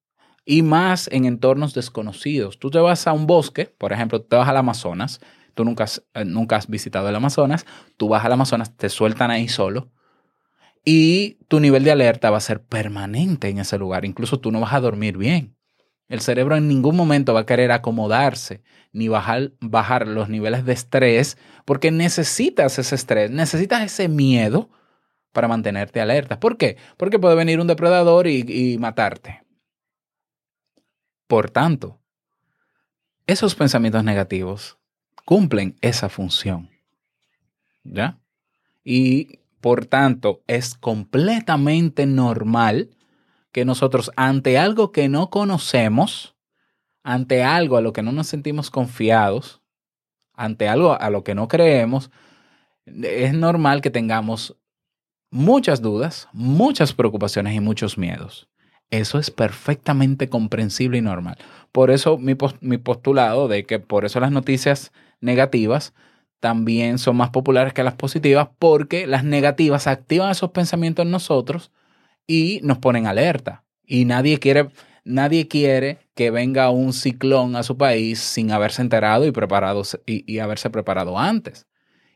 Y 0.46 0.62
más 0.62 1.10
en 1.12 1.26
entornos 1.26 1.74
desconocidos. 1.74 2.60
Tú 2.60 2.70
te 2.70 2.80
vas 2.80 3.08
a 3.08 3.14
un 3.14 3.28
bosque, 3.28 3.66
por 3.66 3.92
ejemplo, 3.92 4.22
te 4.22 4.36
vas 4.38 4.48
al 4.48 4.58
Amazonas, 4.58 5.20
tú 5.54 5.66
nunca 5.66 5.86
eh, 6.14 6.24
nunca 6.24 6.56
has 6.56 6.68
visitado 6.68 7.10
el 7.10 7.16
Amazonas, 7.16 7.66
tú 7.98 8.08
vas 8.08 8.24
al 8.24 8.32
Amazonas, 8.32 8.76
te 8.78 8.88
sueltan 8.88 9.32
ahí 9.32 9.50
solo 9.50 9.92
y 10.90 11.34
tu 11.50 11.60
nivel 11.60 11.84
de 11.84 11.92
alerta 11.92 12.30
va 12.32 12.38
a 12.38 12.40
ser 12.40 12.64
permanente 12.64 13.50
en 13.50 13.60
ese 13.60 13.78
lugar. 13.78 14.06
Incluso 14.06 14.40
tú 14.40 14.54
no 14.54 14.62
vas 14.62 14.72
a 14.72 14.80
dormir 14.80 15.18
bien. 15.18 15.57
El 16.08 16.22
cerebro 16.22 16.56
en 16.56 16.68
ningún 16.68 16.96
momento 16.96 17.34
va 17.34 17.42
a 17.42 17.46
querer 17.46 17.72
acomodarse 17.72 18.62
ni 18.94 19.10
bajar, 19.10 19.52
bajar 19.60 20.08
los 20.08 20.30
niveles 20.30 20.66
de 20.66 20.74
estrés 20.74 21.38
porque 21.66 21.92
necesitas 21.92 22.80
ese 22.80 22.96
estrés, 22.96 23.30
necesitas 23.30 23.84
ese 23.84 24.08
miedo 24.08 24.70
para 25.34 25.48
mantenerte 25.48 26.00
alerta. 26.00 26.40
¿Por 26.40 26.58
qué? 26.58 26.78
Porque 26.96 27.20
puede 27.20 27.36
venir 27.36 27.60
un 27.60 27.68
depredador 27.68 28.28
y, 28.28 28.46
y 28.48 28.78
matarte. 28.78 29.44
Por 31.28 31.52
tanto, 31.52 32.00
esos 33.28 33.54
pensamientos 33.54 34.04
negativos 34.04 34.78
cumplen 35.26 35.76
esa 35.82 36.08
función. 36.08 36.70
¿Ya? 37.84 38.18
Y 38.84 39.40
por 39.60 39.86
tanto, 39.86 40.42
es 40.48 40.76
completamente 40.76 42.06
normal 42.06 42.97
que 43.58 43.66
nosotros 43.66 44.12
ante 44.16 44.60
algo 44.60 44.92
que 44.92 45.10
no 45.10 45.32
conocemos, 45.32 46.36
ante 47.02 47.44
algo 47.44 47.76
a 47.76 47.82
lo 47.82 47.92
que 47.92 48.04
no 48.04 48.12
nos 48.12 48.28
sentimos 48.28 48.70
confiados, 48.70 49.64
ante 50.36 50.70
algo 50.70 50.94
a 50.94 51.10
lo 51.10 51.24
que 51.24 51.34
no 51.34 51.48
creemos, 51.48 52.12
es 52.86 53.34
normal 53.34 53.82
que 53.82 53.90
tengamos 53.90 54.56
muchas 55.32 55.82
dudas, 55.82 56.30
muchas 56.34 56.94
preocupaciones 56.94 57.56
y 57.56 57.60
muchos 57.60 57.98
miedos. 57.98 58.48
Eso 58.92 59.18
es 59.18 59.32
perfectamente 59.32 60.30
comprensible 60.30 61.00
y 61.00 61.02
normal. 61.02 61.40
Por 61.72 61.90
eso 61.90 62.20
mi, 62.20 62.38
mi 62.62 62.78
postulado 62.78 63.48
de 63.48 63.66
que 63.66 63.80
por 63.80 64.06
eso 64.06 64.20
las 64.20 64.32
noticias 64.32 64.92
negativas 65.20 65.96
también 66.40 67.00
son 67.00 67.18
más 67.18 67.32
populares 67.32 67.74
que 67.74 67.82
las 67.82 67.96
positivas, 67.96 68.50
porque 68.60 69.08
las 69.08 69.24
negativas 69.24 69.88
activan 69.88 70.30
esos 70.30 70.52
pensamientos 70.52 71.08
en 71.08 71.12
nosotros 71.12 71.72
y 72.28 72.60
nos 72.62 72.78
ponen 72.78 73.08
alerta. 73.08 73.64
Y 73.86 74.06
nadie 74.06 74.38
quiere, 74.38 74.70
nadie 75.06 75.48
quiere 75.48 76.00
que 76.14 76.30
venga 76.30 76.70
un 76.70 76.94
ciclón 76.94 77.56
a 77.56 77.64
su 77.64 77.78
país 77.78 78.20
sin 78.20 78.52
haberse 78.52 78.82
enterado 78.82 79.26
y, 79.26 79.32
preparado, 79.32 79.84
y, 80.06 80.40
haberse 80.40 80.70
preparado 80.70 81.18
antes. 81.18 81.66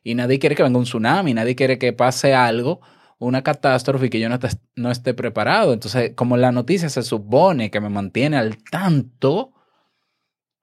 Y 0.03 0.15
nadie 0.15 0.37
quiere 0.39 0.55
que 0.55 0.63
venga 0.63 0.77
un 0.77 0.83
tsunami, 0.85 1.33
nadie 1.33 1.55
quiere 1.55 1.77
que 1.79 1.93
pase 1.93 2.33
algo, 2.33 2.81
una 3.19 3.43
catástrofe 3.43 4.07
y 4.07 4.09
que 4.09 4.19
yo 4.19 4.27
no, 4.27 4.37
no 4.75 4.91
esté 4.91 5.13
preparado. 5.13 5.73
Entonces, 5.73 6.11
como 6.15 6.35
la 6.37 6.51
noticia 6.51 6.89
se 6.89 7.03
supone 7.03 7.71
que 7.71 7.79
me 7.79 7.89
mantiene 7.89 8.35
al 8.35 8.57
tanto, 8.63 9.53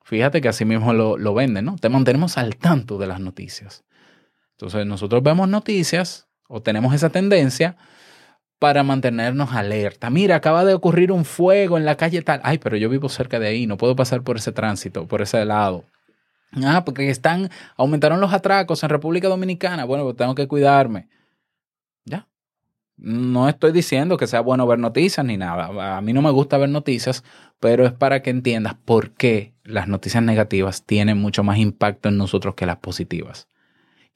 fíjate 0.02 0.40
que 0.40 0.48
así 0.48 0.64
mismo 0.64 0.92
lo, 0.92 1.16
lo 1.16 1.34
venden, 1.34 1.64
¿no? 1.64 1.76
Te 1.76 1.88
mantenemos 1.88 2.36
al 2.36 2.56
tanto 2.56 2.98
de 2.98 3.06
las 3.06 3.20
noticias. 3.20 3.84
Entonces, 4.52 4.84
nosotros 4.84 5.22
vemos 5.22 5.48
noticias 5.48 6.28
o 6.48 6.60
tenemos 6.60 6.92
esa 6.92 7.10
tendencia 7.10 7.76
para 8.58 8.82
mantenernos 8.82 9.52
alerta. 9.52 10.10
Mira, 10.10 10.36
acaba 10.36 10.64
de 10.64 10.74
ocurrir 10.74 11.12
un 11.12 11.24
fuego 11.24 11.78
en 11.78 11.84
la 11.84 11.96
calle 11.96 12.22
tal. 12.22 12.40
Ay, 12.42 12.58
pero 12.58 12.76
yo 12.76 12.88
vivo 12.88 13.08
cerca 13.08 13.38
de 13.38 13.48
ahí, 13.48 13.66
no 13.66 13.76
puedo 13.76 13.94
pasar 13.94 14.22
por 14.22 14.36
ese 14.36 14.52
tránsito, 14.52 15.06
por 15.06 15.22
ese 15.22 15.44
lado. 15.44 15.84
Ah, 16.64 16.84
porque 16.84 17.08
están, 17.10 17.50
aumentaron 17.76 18.20
los 18.20 18.32
atracos 18.32 18.82
en 18.82 18.88
República 18.88 19.28
Dominicana. 19.28 19.84
Bueno, 19.84 20.04
pues 20.04 20.16
tengo 20.16 20.34
que 20.34 20.48
cuidarme. 20.48 21.08
Ya. 22.04 22.26
No 22.96 23.48
estoy 23.48 23.70
diciendo 23.70 24.16
que 24.16 24.26
sea 24.26 24.40
bueno 24.40 24.66
ver 24.66 24.78
noticias 24.78 25.24
ni 25.24 25.36
nada. 25.36 25.96
A 25.96 26.00
mí 26.00 26.12
no 26.12 26.22
me 26.22 26.30
gusta 26.30 26.58
ver 26.58 26.70
noticias, 26.70 27.22
pero 27.60 27.86
es 27.86 27.92
para 27.92 28.22
que 28.22 28.30
entiendas 28.30 28.74
por 28.74 29.10
qué 29.10 29.52
las 29.62 29.86
noticias 29.86 30.22
negativas 30.22 30.84
tienen 30.84 31.18
mucho 31.18 31.44
más 31.44 31.58
impacto 31.58 32.08
en 32.08 32.16
nosotros 32.16 32.54
que 32.54 32.66
las 32.66 32.78
positivas. 32.78 33.46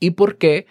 Y 0.00 0.12
por 0.12 0.36
qué 0.36 0.66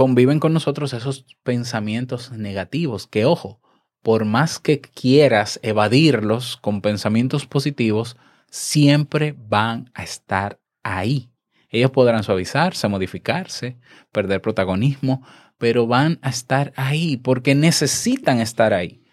conviven 0.00 0.40
con 0.40 0.54
nosotros 0.54 0.94
esos 0.94 1.26
pensamientos 1.42 2.32
negativos 2.32 3.06
que, 3.06 3.26
ojo, 3.26 3.60
por 4.00 4.24
más 4.24 4.58
que 4.58 4.80
quieras 4.80 5.60
evadirlos 5.62 6.56
con 6.56 6.80
pensamientos 6.80 7.44
positivos, 7.44 8.16
siempre 8.48 9.34
van 9.36 9.90
a 9.92 10.02
estar 10.02 10.58
ahí. 10.82 11.30
Ellos 11.68 11.90
podrán 11.90 12.22
suavizarse, 12.22 12.88
modificarse, 12.88 13.76
perder 14.10 14.40
protagonismo, 14.40 15.22
pero 15.58 15.86
van 15.86 16.18
a 16.22 16.30
estar 16.30 16.72
ahí 16.76 17.18
porque 17.18 17.54
necesitan 17.54 18.40
estar 18.40 18.72
ahí. 18.72 19.04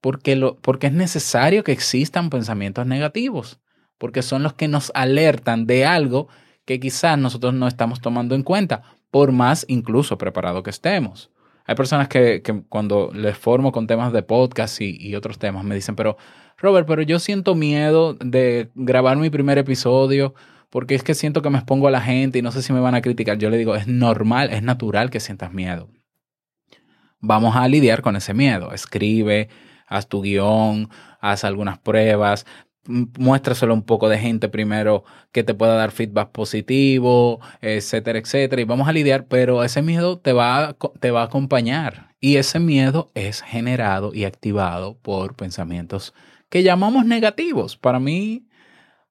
Porque, 0.00 0.36
lo, 0.36 0.56
porque 0.60 0.86
es 0.86 0.92
necesario 0.92 1.64
que 1.64 1.72
existan 1.72 2.30
pensamientos 2.30 2.86
negativos, 2.86 3.58
porque 3.98 4.22
son 4.22 4.44
los 4.44 4.52
que 4.52 4.68
nos 4.68 4.92
alertan 4.94 5.66
de 5.66 5.84
algo 5.84 6.28
que 6.64 6.78
quizás 6.78 7.18
nosotros 7.18 7.54
no 7.54 7.66
estamos 7.66 8.00
tomando 8.00 8.36
en 8.36 8.44
cuenta, 8.44 8.84
por 9.14 9.30
más 9.30 9.64
incluso 9.68 10.18
preparado 10.18 10.64
que 10.64 10.70
estemos. 10.70 11.30
Hay 11.66 11.76
personas 11.76 12.08
que, 12.08 12.42
que 12.42 12.64
cuando 12.68 13.12
les 13.14 13.38
formo 13.38 13.70
con 13.70 13.86
temas 13.86 14.12
de 14.12 14.24
podcast 14.24 14.80
y, 14.80 14.96
y, 14.98 15.14
otros 15.14 15.38
temas 15.38 15.62
me 15.62 15.76
dicen, 15.76 15.94
pero 15.94 16.16
Robert, 16.58 16.84
pero 16.84 17.00
yo 17.00 17.20
siento 17.20 17.54
miedo 17.54 18.14
de 18.14 18.70
grabar 18.74 19.16
mi 19.16 19.30
primer 19.30 19.56
episodio 19.56 20.34
porque 20.68 20.96
es 20.96 21.04
que 21.04 21.14
siento 21.14 21.42
que 21.42 21.50
me 21.50 21.58
expongo 21.58 21.86
a 21.86 21.92
la 21.92 22.00
gente 22.00 22.40
y 22.40 22.42
no 22.42 22.50
sé 22.50 22.60
si 22.60 22.72
me 22.72 22.80
van 22.80 22.96
a 22.96 23.02
criticar. 23.02 23.38
Yo 23.38 23.50
le 23.50 23.56
digo, 23.56 23.76
es 23.76 23.86
normal, 23.86 24.50
es 24.50 24.64
natural 24.64 25.10
que 25.10 25.20
sientas 25.20 25.52
miedo. 25.52 25.88
Vamos 27.20 27.54
a 27.54 27.68
lidiar 27.68 28.02
con 28.02 28.16
ese 28.16 28.34
miedo. 28.34 28.72
Escribe, 28.72 29.48
haz 29.86 30.08
tu 30.08 30.22
guion, 30.22 30.88
haz 31.20 31.44
algunas 31.44 31.78
pruebas, 31.78 32.46
muéstraselo 32.86 33.74
un 33.74 33.82
poco 33.82 34.08
de 34.08 34.18
gente 34.18 34.48
primero 34.48 35.04
que 35.32 35.42
te 35.44 35.54
pueda 35.54 35.74
dar 35.74 35.90
feedback 35.90 36.30
positivo, 36.30 37.40
etcétera, 37.60 38.18
etcétera. 38.18 38.62
Y 38.62 38.64
vamos 38.64 38.88
a 38.88 38.92
lidiar, 38.92 39.26
pero 39.26 39.64
ese 39.64 39.82
miedo 39.82 40.18
te 40.18 40.32
va, 40.32 40.68
a, 40.68 40.76
te 41.00 41.10
va 41.10 41.22
a 41.22 41.24
acompañar. 41.26 42.14
Y 42.20 42.36
ese 42.36 42.60
miedo 42.60 43.10
es 43.14 43.42
generado 43.42 44.14
y 44.14 44.24
activado 44.24 44.96
por 45.02 45.34
pensamientos 45.34 46.14
que 46.48 46.62
llamamos 46.62 47.04
negativos. 47.04 47.76
Para 47.76 47.98
mí, 47.98 48.46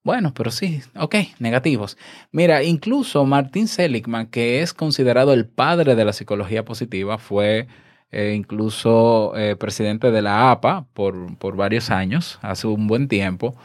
bueno, 0.03 0.33
pero 0.33 0.51
sí, 0.51 0.81
ok, 0.95 1.15
negativos. 1.39 1.97
Mira, 2.31 2.63
incluso 2.63 3.25
Martin 3.25 3.67
Seligman, 3.67 4.27
que 4.27 4.61
es 4.61 4.73
considerado 4.73 5.33
el 5.33 5.47
padre 5.47 5.95
de 5.95 6.05
la 6.05 6.13
psicología 6.13 6.65
positiva, 6.65 7.17
fue 7.17 7.67
eh, 8.13 8.33
incluso 8.35 9.33
eh, 9.35 9.55
presidente 9.55 10.11
de 10.11 10.21
la 10.21 10.51
APA 10.51 10.85
por, 10.93 11.35
por 11.37 11.55
varios 11.55 11.89
años, 11.89 12.39
hace 12.41 12.67
un 12.67 12.87
buen 12.87 13.07
tiempo, 13.07 13.55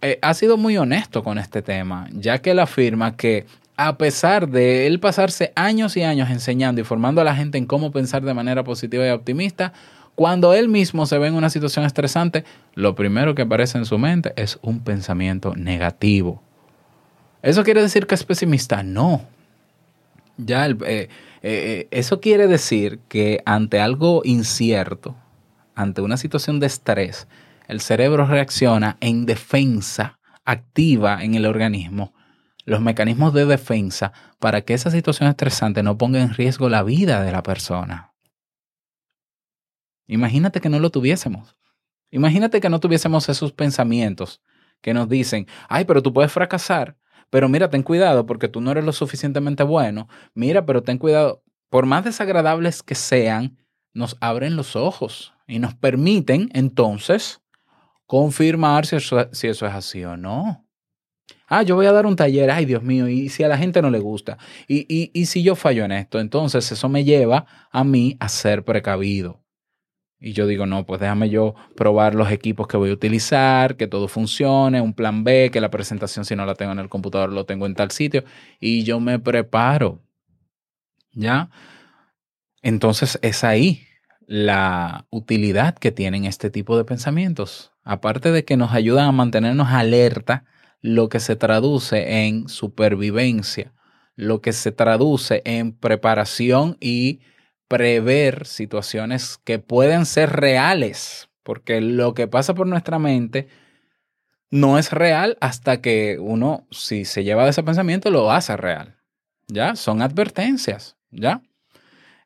eh, 0.00 0.18
ha 0.22 0.34
sido 0.34 0.56
muy 0.56 0.76
honesto 0.76 1.22
con 1.24 1.38
este 1.38 1.62
tema, 1.62 2.08
ya 2.12 2.38
que 2.38 2.52
él 2.52 2.58
afirma 2.60 3.16
que 3.16 3.46
a 3.76 3.96
pesar 3.98 4.48
de 4.48 4.86
él 4.86 5.00
pasarse 5.00 5.52
años 5.56 5.96
y 5.96 6.02
años 6.02 6.30
enseñando 6.30 6.80
y 6.80 6.84
formando 6.84 7.20
a 7.20 7.24
la 7.24 7.34
gente 7.34 7.58
en 7.58 7.66
cómo 7.66 7.90
pensar 7.90 8.22
de 8.22 8.34
manera 8.34 8.62
positiva 8.64 9.06
y 9.06 9.10
optimista, 9.10 9.72
cuando 10.14 10.52
él 10.52 10.68
mismo 10.68 11.06
se 11.06 11.18
ve 11.18 11.28
en 11.28 11.34
una 11.34 11.48
situación 11.50 11.86
estresante, 11.86 12.44
lo 12.74 12.94
primero 12.94 13.34
que 13.34 13.42
aparece 13.42 13.78
en 13.78 13.86
su 13.86 13.98
mente 13.98 14.34
es 14.36 14.58
un 14.62 14.80
pensamiento 14.80 15.54
negativo. 15.56 16.42
¿Eso 17.42 17.64
quiere 17.64 17.80
decir 17.82 18.06
que 18.06 18.14
es 18.14 18.22
pesimista? 18.22 18.82
No. 18.82 19.22
Ya, 20.36 20.66
el- 20.66 20.78
eh, 20.86 21.08
eh, 21.42 21.88
eso 21.90 22.20
quiere 22.20 22.46
decir 22.46 23.00
que 23.08 23.42
ante 23.44 23.80
algo 23.80 24.22
incierto, 24.24 25.16
ante 25.74 26.00
una 26.00 26.16
situación 26.16 26.60
de 26.60 26.66
estrés, 26.66 27.26
el 27.68 27.80
cerebro 27.80 28.26
reacciona 28.26 28.96
en 29.00 29.26
defensa 29.26 30.18
activa 30.44 31.22
en 31.22 31.34
el 31.34 31.46
organismo 31.46 32.12
los 32.64 32.80
mecanismos 32.80 33.32
de 33.34 33.44
defensa 33.44 34.12
para 34.38 34.62
que 34.62 34.74
esa 34.74 34.90
situación 34.90 35.28
estresante 35.28 35.82
no 35.82 35.98
ponga 35.98 36.20
en 36.20 36.34
riesgo 36.34 36.68
la 36.68 36.82
vida 36.82 37.22
de 37.22 37.32
la 37.32 37.42
persona. 37.42 38.14
Imagínate 40.06 40.60
que 40.60 40.68
no 40.68 40.78
lo 40.78 40.90
tuviésemos. 40.90 41.56
Imagínate 42.10 42.60
que 42.60 42.68
no 42.68 42.78
tuviésemos 42.78 43.28
esos 43.28 43.52
pensamientos 43.52 44.42
que 44.80 44.94
nos 44.94 45.08
dicen, 45.08 45.46
ay, 45.68 45.84
pero 45.84 46.02
tú 46.02 46.12
puedes 46.12 46.32
fracasar, 46.32 46.96
pero 47.32 47.48
mira, 47.48 47.70
ten 47.70 47.82
cuidado 47.82 48.26
porque 48.26 48.46
tú 48.46 48.60
no 48.60 48.72
eres 48.72 48.84
lo 48.84 48.92
suficientemente 48.92 49.62
bueno, 49.62 50.06
mira, 50.34 50.66
pero 50.66 50.82
ten 50.82 50.98
cuidado. 50.98 51.42
Por 51.70 51.86
más 51.86 52.04
desagradables 52.04 52.82
que 52.82 52.94
sean, 52.94 53.56
nos 53.94 54.18
abren 54.20 54.54
los 54.54 54.76
ojos 54.76 55.32
y 55.46 55.58
nos 55.58 55.74
permiten 55.74 56.50
entonces 56.52 57.40
confirmar 58.04 58.84
si 58.84 58.96
eso, 58.96 59.28
si 59.32 59.48
eso 59.48 59.66
es 59.66 59.72
así 59.72 60.04
o 60.04 60.18
no. 60.18 60.68
Ah, 61.48 61.62
yo 61.62 61.74
voy 61.74 61.86
a 61.86 61.92
dar 61.92 62.04
un 62.04 62.16
taller, 62.16 62.50
ay 62.50 62.66
Dios 62.66 62.82
mío, 62.82 63.08
y 63.08 63.30
si 63.30 63.42
a 63.42 63.48
la 63.48 63.56
gente 63.56 63.80
no 63.80 63.88
le 63.88 64.00
gusta, 64.00 64.36
y, 64.68 64.80
y, 64.94 65.10
y 65.14 65.24
si 65.24 65.42
yo 65.42 65.56
fallo 65.56 65.86
en 65.86 65.92
esto, 65.92 66.20
entonces 66.20 66.70
eso 66.70 66.90
me 66.90 67.02
lleva 67.02 67.46
a 67.70 67.82
mí 67.82 68.14
a 68.20 68.28
ser 68.28 68.62
precavido. 68.62 69.41
Y 70.24 70.34
yo 70.34 70.46
digo, 70.46 70.66
no, 70.66 70.86
pues 70.86 71.00
déjame 71.00 71.30
yo 71.30 71.56
probar 71.74 72.14
los 72.14 72.30
equipos 72.30 72.68
que 72.68 72.76
voy 72.76 72.90
a 72.90 72.92
utilizar, 72.92 73.76
que 73.76 73.88
todo 73.88 74.06
funcione, 74.06 74.80
un 74.80 74.94
plan 74.94 75.24
B, 75.24 75.50
que 75.52 75.60
la 75.60 75.68
presentación 75.68 76.24
si 76.24 76.36
no 76.36 76.46
la 76.46 76.54
tengo 76.54 76.70
en 76.70 76.78
el 76.78 76.88
computador 76.88 77.32
lo 77.32 77.44
tengo 77.44 77.66
en 77.66 77.74
tal 77.74 77.90
sitio, 77.90 78.22
y 78.60 78.84
yo 78.84 79.00
me 79.00 79.18
preparo. 79.18 80.00
¿Ya? 81.12 81.50
Entonces 82.62 83.18
es 83.20 83.42
ahí 83.42 83.82
la 84.28 85.06
utilidad 85.10 85.74
que 85.74 85.90
tienen 85.90 86.24
este 86.24 86.50
tipo 86.50 86.78
de 86.78 86.84
pensamientos. 86.84 87.72
Aparte 87.82 88.30
de 88.30 88.44
que 88.44 88.56
nos 88.56 88.72
ayudan 88.72 89.06
a 89.06 89.12
mantenernos 89.12 89.68
alerta, 89.70 90.44
lo 90.80 91.08
que 91.08 91.18
se 91.18 91.34
traduce 91.34 92.26
en 92.26 92.48
supervivencia, 92.48 93.72
lo 94.14 94.40
que 94.40 94.52
se 94.52 94.70
traduce 94.70 95.42
en 95.44 95.72
preparación 95.72 96.76
y 96.80 97.20
prever 97.72 98.46
situaciones 98.46 99.38
que 99.44 99.58
pueden 99.58 100.04
ser 100.04 100.28
reales, 100.28 101.30
porque 101.42 101.80
lo 101.80 102.12
que 102.12 102.28
pasa 102.28 102.52
por 102.52 102.66
nuestra 102.66 102.98
mente 102.98 103.48
no 104.50 104.76
es 104.76 104.92
real 104.92 105.38
hasta 105.40 105.80
que 105.80 106.18
uno, 106.20 106.66
si 106.70 107.06
se 107.06 107.24
lleva 107.24 107.44
de 107.44 107.50
ese 107.50 107.62
pensamiento, 107.62 108.10
lo 108.10 108.30
hace 108.30 108.58
real. 108.58 108.98
¿Ya? 109.48 109.74
Son 109.74 110.02
advertencias. 110.02 110.98
¿Ya? 111.10 111.40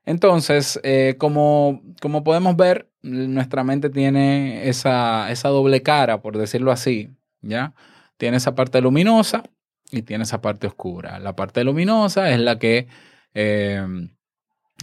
Entonces, 0.05 0.81
eh, 0.83 1.15
como, 1.17 1.81
como 2.03 2.25
podemos 2.25 2.57
ver, 2.57 2.91
nuestra 3.03 3.63
mente 3.63 3.89
tiene 3.89 4.69
esa, 4.69 5.31
esa 5.31 5.51
doble 5.51 5.81
cara, 5.83 6.23
por 6.23 6.39
decirlo 6.39 6.73
así. 6.73 7.11
¿Ya? 7.41 7.73
Tiene 8.17 8.39
esa 8.39 8.57
parte 8.57 8.81
luminosa 8.81 9.45
y 9.93 10.03
tiene 10.03 10.25
esa 10.25 10.41
parte 10.41 10.67
oscura. 10.67 11.21
La 11.21 11.37
parte 11.37 11.63
luminosa 11.63 12.33
es 12.33 12.41
la 12.41 12.59
que 12.59 12.89
eh, 13.33 14.09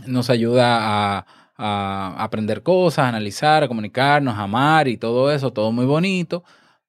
nos 0.06 0.30
ayuda 0.30 1.20
a, 1.20 1.26
aprender 1.56 2.64
cosas, 2.64 3.06
a 3.06 3.10
analizar, 3.10 3.64
a 3.64 3.68
comunicarnos, 3.68 4.36
a 4.36 4.44
amar 4.44 4.88
y 4.88 4.98
todo 4.98 5.32
eso, 5.32 5.54
todo 5.54 5.72
muy 5.72 5.86
bonito. 5.86 6.44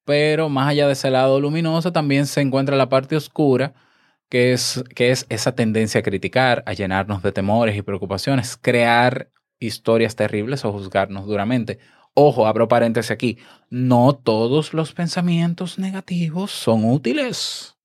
Pero 0.04 0.48
más 0.48 0.68
allá 0.68 0.86
de 0.86 0.94
ese 0.94 1.10
lado 1.10 1.40
luminoso 1.40 1.92
también 1.92 2.26
se 2.26 2.40
encuentra 2.40 2.76
la 2.76 2.88
parte 2.88 3.16
oscura, 3.16 3.74
que 4.28 4.52
es, 4.52 4.84
que 4.94 5.10
es 5.10 5.26
esa 5.28 5.54
tendencia 5.54 6.00
a 6.00 6.02
criticar, 6.02 6.62
a 6.66 6.72
llenarnos 6.72 7.22
de 7.22 7.32
temores 7.32 7.76
y 7.76 7.82
preocupaciones, 7.82 8.56
crear 8.56 9.30
historias 9.60 10.16
terribles 10.16 10.64
o 10.64 10.72
juzgarnos 10.72 11.26
duramente. 11.26 11.78
Ojo, 12.14 12.46
abro 12.46 12.68
paréntesis 12.68 13.10
aquí, 13.10 13.38
no 13.70 14.14
todos 14.14 14.74
los 14.74 14.92
pensamientos 14.92 15.78
negativos 15.78 16.50
son 16.52 16.84
útiles. 16.84 17.76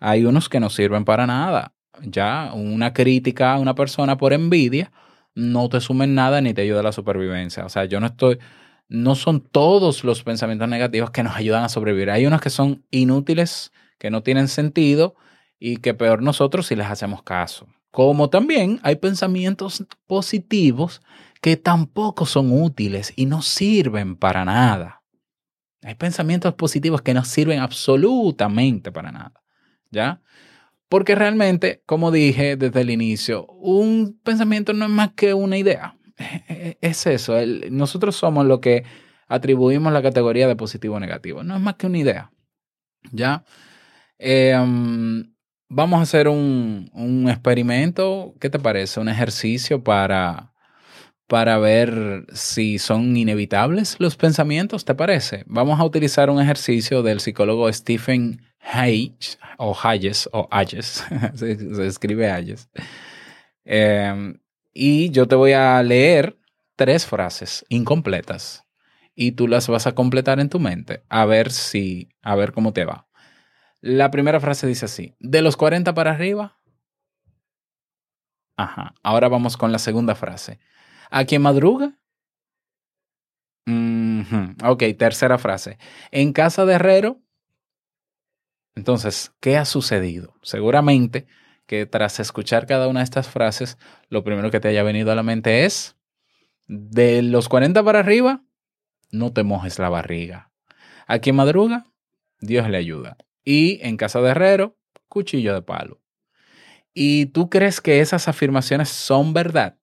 Hay 0.00 0.24
unos 0.26 0.48
que 0.48 0.60
no 0.60 0.70
sirven 0.70 1.04
para 1.04 1.26
nada. 1.26 1.73
Ya 2.02 2.52
una 2.54 2.92
crítica 2.92 3.54
a 3.54 3.58
una 3.58 3.74
persona 3.74 4.16
por 4.16 4.32
envidia 4.32 4.92
no 5.34 5.68
te 5.68 5.80
sumen 5.80 6.14
nada 6.14 6.40
ni 6.40 6.54
te 6.54 6.62
ayuda 6.62 6.80
a 6.80 6.84
la 6.84 6.92
supervivencia. 6.92 7.64
O 7.64 7.68
sea, 7.68 7.84
yo 7.84 8.00
no 8.00 8.06
estoy, 8.06 8.38
no 8.88 9.14
son 9.14 9.40
todos 9.40 10.04
los 10.04 10.22
pensamientos 10.22 10.68
negativos 10.68 11.10
que 11.10 11.22
nos 11.22 11.36
ayudan 11.36 11.64
a 11.64 11.68
sobrevivir. 11.68 12.10
Hay 12.10 12.26
unos 12.26 12.40
que 12.40 12.50
son 12.50 12.84
inútiles, 12.90 13.72
que 13.98 14.10
no 14.10 14.22
tienen 14.22 14.48
sentido 14.48 15.16
y 15.58 15.78
que 15.78 15.94
peor 15.94 16.22
nosotros 16.22 16.66
si 16.66 16.76
les 16.76 16.86
hacemos 16.86 17.22
caso. 17.22 17.66
Como 17.90 18.28
también 18.28 18.80
hay 18.82 18.96
pensamientos 18.96 19.84
positivos 20.06 21.00
que 21.40 21.56
tampoco 21.56 22.26
son 22.26 22.50
útiles 22.52 23.12
y 23.16 23.26
no 23.26 23.42
sirven 23.42 24.16
para 24.16 24.44
nada. 24.44 25.02
Hay 25.82 25.94
pensamientos 25.94 26.54
positivos 26.54 27.02
que 27.02 27.14
no 27.14 27.24
sirven 27.24 27.60
absolutamente 27.60 28.90
para 28.90 29.12
nada. 29.12 29.42
¿Ya? 29.90 30.20
Porque 30.94 31.16
realmente, 31.16 31.82
como 31.86 32.12
dije 32.12 32.54
desde 32.54 32.82
el 32.82 32.90
inicio, 32.90 33.46
un 33.46 34.16
pensamiento 34.22 34.72
no 34.74 34.84
es 34.84 34.92
más 34.92 35.10
que 35.16 35.34
una 35.34 35.58
idea. 35.58 35.96
Es 36.80 37.08
eso. 37.08 37.34
Nosotros 37.68 38.14
somos 38.14 38.46
lo 38.46 38.60
que 38.60 38.84
atribuimos 39.26 39.92
la 39.92 40.02
categoría 40.02 40.46
de 40.46 40.54
positivo 40.54 40.94
o 40.94 41.00
negativo. 41.00 41.42
No 41.42 41.56
es 41.56 41.60
más 41.60 41.74
que 41.74 41.88
una 41.88 41.98
idea. 41.98 42.30
¿Ya? 43.10 43.42
Um, 44.20 45.24
vamos 45.68 45.98
a 45.98 46.02
hacer 46.02 46.28
un, 46.28 46.88
un, 46.92 47.28
experimento. 47.28 48.32
¿Qué 48.38 48.48
te 48.48 48.60
parece? 48.60 49.00
Un 49.00 49.08
ejercicio 49.08 49.82
para, 49.82 50.52
para 51.26 51.58
ver 51.58 52.24
si 52.34 52.78
son 52.78 53.16
inevitables 53.16 53.96
los 53.98 54.14
pensamientos. 54.14 54.84
¿Te 54.84 54.94
parece? 54.94 55.42
Vamos 55.48 55.80
a 55.80 55.84
utilizar 55.84 56.30
un 56.30 56.40
ejercicio 56.40 57.02
del 57.02 57.18
psicólogo 57.18 57.72
Stephen 57.72 58.40
Hayes 58.72 59.38
o 59.58 59.76
Hayes 59.80 60.28
o 60.32 60.48
Hayes. 60.50 61.04
se, 61.34 61.86
escribe 61.86 62.30
Hayes. 62.30 62.68
Eh, 63.64 64.34
y 64.72 65.10
yo 65.10 65.28
te 65.28 65.36
voy 65.36 65.52
a 65.52 65.82
leer 65.82 66.38
tres 66.76 67.06
frases 67.06 67.64
incompletas 67.68 68.64
y 69.14 69.32
tú 69.32 69.46
las 69.46 69.68
vas 69.68 69.86
a 69.86 69.94
completar 69.94 70.40
en 70.40 70.48
tu 70.48 70.58
mente 70.58 71.04
a 71.08 71.24
ver 71.24 71.50
si, 71.52 72.08
a 72.22 72.34
ver 72.34 72.52
cómo 72.52 72.72
te 72.72 72.84
va. 72.84 73.06
La 73.80 74.10
primera 74.10 74.40
frase 74.40 74.66
dice 74.66 74.86
así, 74.86 75.14
de 75.20 75.42
los 75.42 75.56
40 75.56 75.94
para 75.94 76.12
arriba. 76.12 76.58
Ajá, 78.56 78.94
ahora 79.02 79.28
vamos 79.28 79.56
con 79.56 79.72
la 79.72 79.78
segunda 79.78 80.14
frase. 80.14 80.58
¿A 81.10 81.24
quién 81.24 81.42
madruga? 81.42 81.98
Mm. 83.66 84.56
Ok, 84.64 84.84
tercera 84.98 85.38
frase. 85.38 85.78
En 86.10 86.32
casa 86.32 86.64
de 86.64 86.74
herrero. 86.74 87.20
Entonces, 88.74 89.32
¿qué 89.40 89.56
ha 89.56 89.64
sucedido? 89.64 90.34
Seguramente 90.42 91.26
que 91.66 91.86
tras 91.86 92.20
escuchar 92.20 92.66
cada 92.66 92.88
una 92.88 93.00
de 93.00 93.04
estas 93.04 93.28
frases, 93.28 93.78
lo 94.08 94.24
primero 94.24 94.50
que 94.50 94.60
te 94.60 94.68
haya 94.68 94.82
venido 94.82 95.12
a 95.12 95.14
la 95.14 95.22
mente 95.22 95.64
es, 95.64 95.96
de 96.66 97.22
los 97.22 97.48
40 97.48 97.82
para 97.82 98.00
arriba, 98.00 98.42
no 99.10 99.32
te 99.32 99.44
mojes 99.44 99.78
la 99.78 99.88
barriga. 99.88 100.50
A 101.06 101.18
quien 101.18 101.36
madruga, 101.36 101.86
Dios 102.40 102.68
le 102.68 102.76
ayuda. 102.76 103.16
Y 103.44 103.78
en 103.82 103.96
casa 103.96 104.20
de 104.20 104.30
herrero, 104.30 104.76
cuchillo 105.08 105.54
de 105.54 105.62
palo. 105.62 106.00
¿Y 106.92 107.26
tú 107.26 107.50
crees 107.50 107.80
que 107.80 108.00
esas 108.00 108.28
afirmaciones 108.28 108.88
son 108.88 109.32
verdad? 109.32 109.78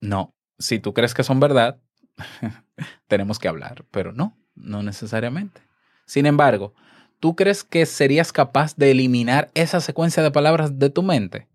No. 0.00 0.34
Si 0.58 0.78
tú 0.78 0.94
crees 0.94 1.14
que 1.14 1.24
son 1.24 1.40
verdad, 1.40 1.80
tenemos 3.06 3.38
que 3.38 3.48
hablar, 3.48 3.84
pero 3.90 4.12
no, 4.12 4.36
no 4.54 4.82
necesariamente. 4.82 5.67
Sin 6.08 6.24
embargo, 6.24 6.72
¿tú 7.20 7.36
crees 7.36 7.64
que 7.64 7.84
serías 7.84 8.32
capaz 8.32 8.74
de 8.76 8.92
eliminar 8.92 9.50
esa 9.52 9.78
secuencia 9.82 10.22
de 10.22 10.30
palabras 10.30 10.78
de 10.78 10.88
tu 10.88 11.02
mente? 11.02 11.48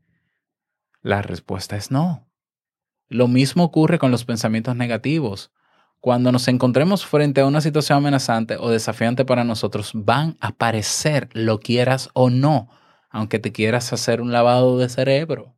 La 1.02 1.24
respuesta 1.24 1.76
es 1.76 1.90
no. 1.90 2.30
Lo 3.10 3.28
mismo 3.28 3.64
ocurre 3.64 3.98
con 3.98 4.12
los 4.12 4.26
pensamientos 4.26 4.76
negativos. 4.76 5.52
Cuando 6.00 6.32
nos 6.32 6.48
encontremos 6.48 7.04
frente 7.04 7.42
a 7.42 7.48
una 7.48 7.62
situación 7.62 7.98
amenazante 7.98 8.58
o 8.58 8.70
desafiante 8.70 9.26
para 9.26 9.44
nosotros, 9.44 9.90
van 9.96 10.38
a 10.40 10.50
aparecer, 10.50 11.30
lo 11.34 11.60
quieras 11.60 12.12
o 12.14 12.30
no, 12.30 12.70
aunque 13.10 13.40
te 13.40 13.52
quieras 13.52 13.92
hacer 13.92 14.22
un 14.22 14.32
lavado 14.32 14.78
de 14.78 14.88
cerebro. 14.88 15.56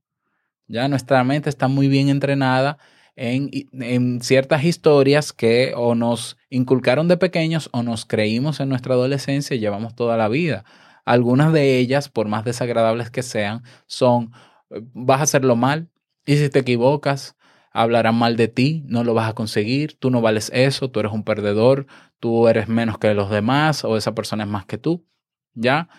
Ya 0.67 0.87
nuestra 0.87 1.21
mente 1.25 1.49
está 1.49 1.67
muy 1.67 1.89
bien 1.89 2.07
entrenada 2.07 2.77
en, 3.15 3.49
en, 3.71 4.21
ciertas 4.21 4.63
historias 4.63 5.33
que 5.33 5.73
o 5.75 5.95
nos 5.95 6.37
inculcaron 6.49 7.07
de 7.07 7.17
pequeños 7.17 7.69
o 7.71 7.83
nos 7.83 8.05
creímos 8.05 8.59
en 8.59 8.69
nuestra 8.69 8.93
adolescencia 8.93 9.55
y 9.55 9.59
llevamos 9.59 9.95
toda 9.95 10.17
la 10.17 10.27
vida. 10.27 10.65
Algunas 11.05 11.53
de 11.53 11.77
ellas, 11.77 12.09
por 12.09 12.27
más 12.27 12.43
desagradables 12.45 13.09
que 13.09 13.23
sean, 13.23 13.63
son 13.87 14.31
eh, 14.69 14.81
vas 14.93 15.19
a 15.21 15.23
hacerlo 15.23 15.55
mal 15.55 15.89
y 16.25 16.37
si 16.37 16.49
te 16.49 16.59
equivocas, 16.59 17.35
hablarán 17.71 18.15
mal 18.15 18.37
de 18.37 18.47
ti, 18.47 18.83
no 18.87 19.03
lo 19.03 19.13
vas 19.13 19.29
a 19.29 19.33
conseguir, 19.33 19.99
tú 19.99 20.09
no 20.09 20.21
vales 20.21 20.49
eso, 20.53 20.89
tú 20.89 21.01
eres 21.01 21.11
un 21.11 21.23
perdedor, 21.23 21.87
tú 22.19 22.47
eres 22.47 22.67
menos 22.67 22.97
que 22.97 23.13
los 23.13 23.29
demás 23.29 23.83
o 23.83 23.97
esa 23.97 24.15
persona 24.15 24.45
es 24.45 24.49
más 24.49 24.65
que 24.65 24.77
tú, 24.77 25.05
¿ya? 25.53 25.89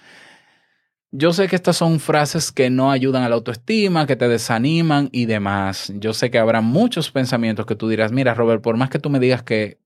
Yo 1.12 1.32
sé 1.32 1.46
que 1.48 1.56
estas 1.56 1.76
son 1.76 2.00
frases 2.00 2.50
que 2.50 2.68
no 2.68 2.90
ayudan 2.90 3.22
a 3.22 3.28
la 3.28 3.36
autoestima, 3.36 4.06
que 4.06 4.16
te 4.16 4.28
desaniman 4.28 5.08
y 5.12 5.26
demás. 5.26 5.92
Yo 5.96 6.12
sé 6.12 6.30
que 6.30 6.38
habrá 6.38 6.60
muchos 6.60 7.10
pensamientos 7.10 7.64
que 7.64 7.76
tú 7.76 7.88
dirás, 7.88 8.12
mira 8.12 8.34
Robert, 8.34 8.60
por 8.62 8.76
más 8.76 8.90
que 8.90 8.98
tú 8.98 9.08
me 9.08 9.20
digas 9.20 9.42
que 9.42 9.78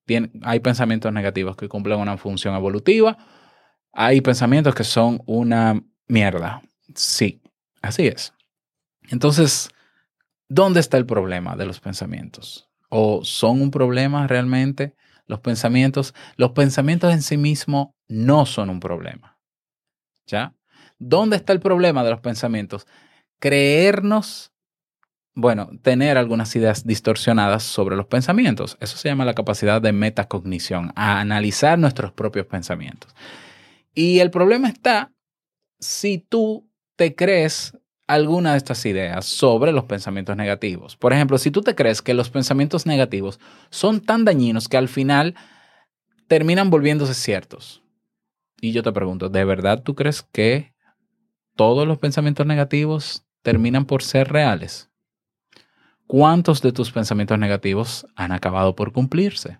hay 0.42 0.60
pensamientos 0.60 1.12
negativos 1.12 1.56
que 1.56 1.68
cumplen 1.68 2.00
una 2.00 2.16
función 2.16 2.54
evolutiva, 2.54 3.18
hay 3.92 4.20
pensamientos 4.22 4.74
que 4.74 4.84
son 4.84 5.22
una 5.26 5.82
mierda. 6.08 6.62
Sí, 6.94 7.42
así 7.82 8.06
es. 8.06 8.32
Entonces, 9.10 9.68
¿dónde 10.48 10.80
está 10.80 10.96
el 10.96 11.06
problema 11.06 11.54
de 11.54 11.66
los 11.66 11.80
pensamientos? 11.80 12.68
¿O 12.88 13.24
son 13.24 13.60
un 13.60 13.70
problema 13.70 14.26
realmente 14.26 14.94
los 15.26 15.40
pensamientos? 15.40 16.14
Los 16.36 16.52
pensamientos 16.52 17.12
en 17.12 17.22
sí 17.22 17.36
mismos 17.36 17.88
no 18.08 18.46
son 18.46 18.70
un 18.70 18.80
problema. 18.80 19.38
¿Ya? 20.26 20.54
¿Dónde 21.00 21.36
está 21.36 21.54
el 21.54 21.60
problema 21.60 22.04
de 22.04 22.10
los 22.10 22.20
pensamientos? 22.20 22.86
Creernos, 23.38 24.52
bueno, 25.34 25.70
tener 25.82 26.18
algunas 26.18 26.54
ideas 26.54 26.86
distorsionadas 26.86 27.62
sobre 27.62 27.96
los 27.96 28.04
pensamientos. 28.04 28.76
Eso 28.80 28.98
se 28.98 29.08
llama 29.08 29.24
la 29.24 29.32
capacidad 29.34 29.80
de 29.80 29.92
metacognición, 29.92 30.92
a 30.94 31.18
analizar 31.18 31.78
nuestros 31.78 32.12
propios 32.12 32.46
pensamientos. 32.46 33.14
Y 33.94 34.18
el 34.18 34.30
problema 34.30 34.68
está 34.68 35.10
si 35.78 36.18
tú 36.18 36.68
te 36.96 37.14
crees 37.14 37.76
alguna 38.06 38.52
de 38.52 38.58
estas 38.58 38.84
ideas 38.84 39.24
sobre 39.24 39.72
los 39.72 39.84
pensamientos 39.84 40.36
negativos. 40.36 40.96
Por 40.96 41.14
ejemplo, 41.14 41.38
si 41.38 41.50
tú 41.50 41.62
te 41.62 41.74
crees 41.74 42.02
que 42.02 42.12
los 42.12 42.28
pensamientos 42.28 42.84
negativos 42.84 43.40
son 43.70 44.00
tan 44.02 44.26
dañinos 44.26 44.68
que 44.68 44.76
al 44.76 44.88
final 44.88 45.34
terminan 46.26 46.68
volviéndose 46.68 47.14
ciertos. 47.14 47.82
Y 48.60 48.72
yo 48.72 48.82
te 48.82 48.92
pregunto, 48.92 49.30
¿de 49.30 49.44
verdad 49.46 49.82
tú 49.82 49.94
crees 49.94 50.22
que 50.22 50.74
todos 51.60 51.86
los 51.86 51.98
pensamientos 51.98 52.46
negativos 52.46 53.26
terminan 53.42 53.84
por 53.84 54.02
ser 54.02 54.32
reales? 54.32 54.88
¿Cuántos 56.06 56.62
de 56.62 56.72
tus 56.72 56.90
pensamientos 56.90 57.38
negativos 57.38 58.06
han 58.16 58.32
acabado 58.32 58.74
por 58.74 58.92
cumplirse? 58.92 59.58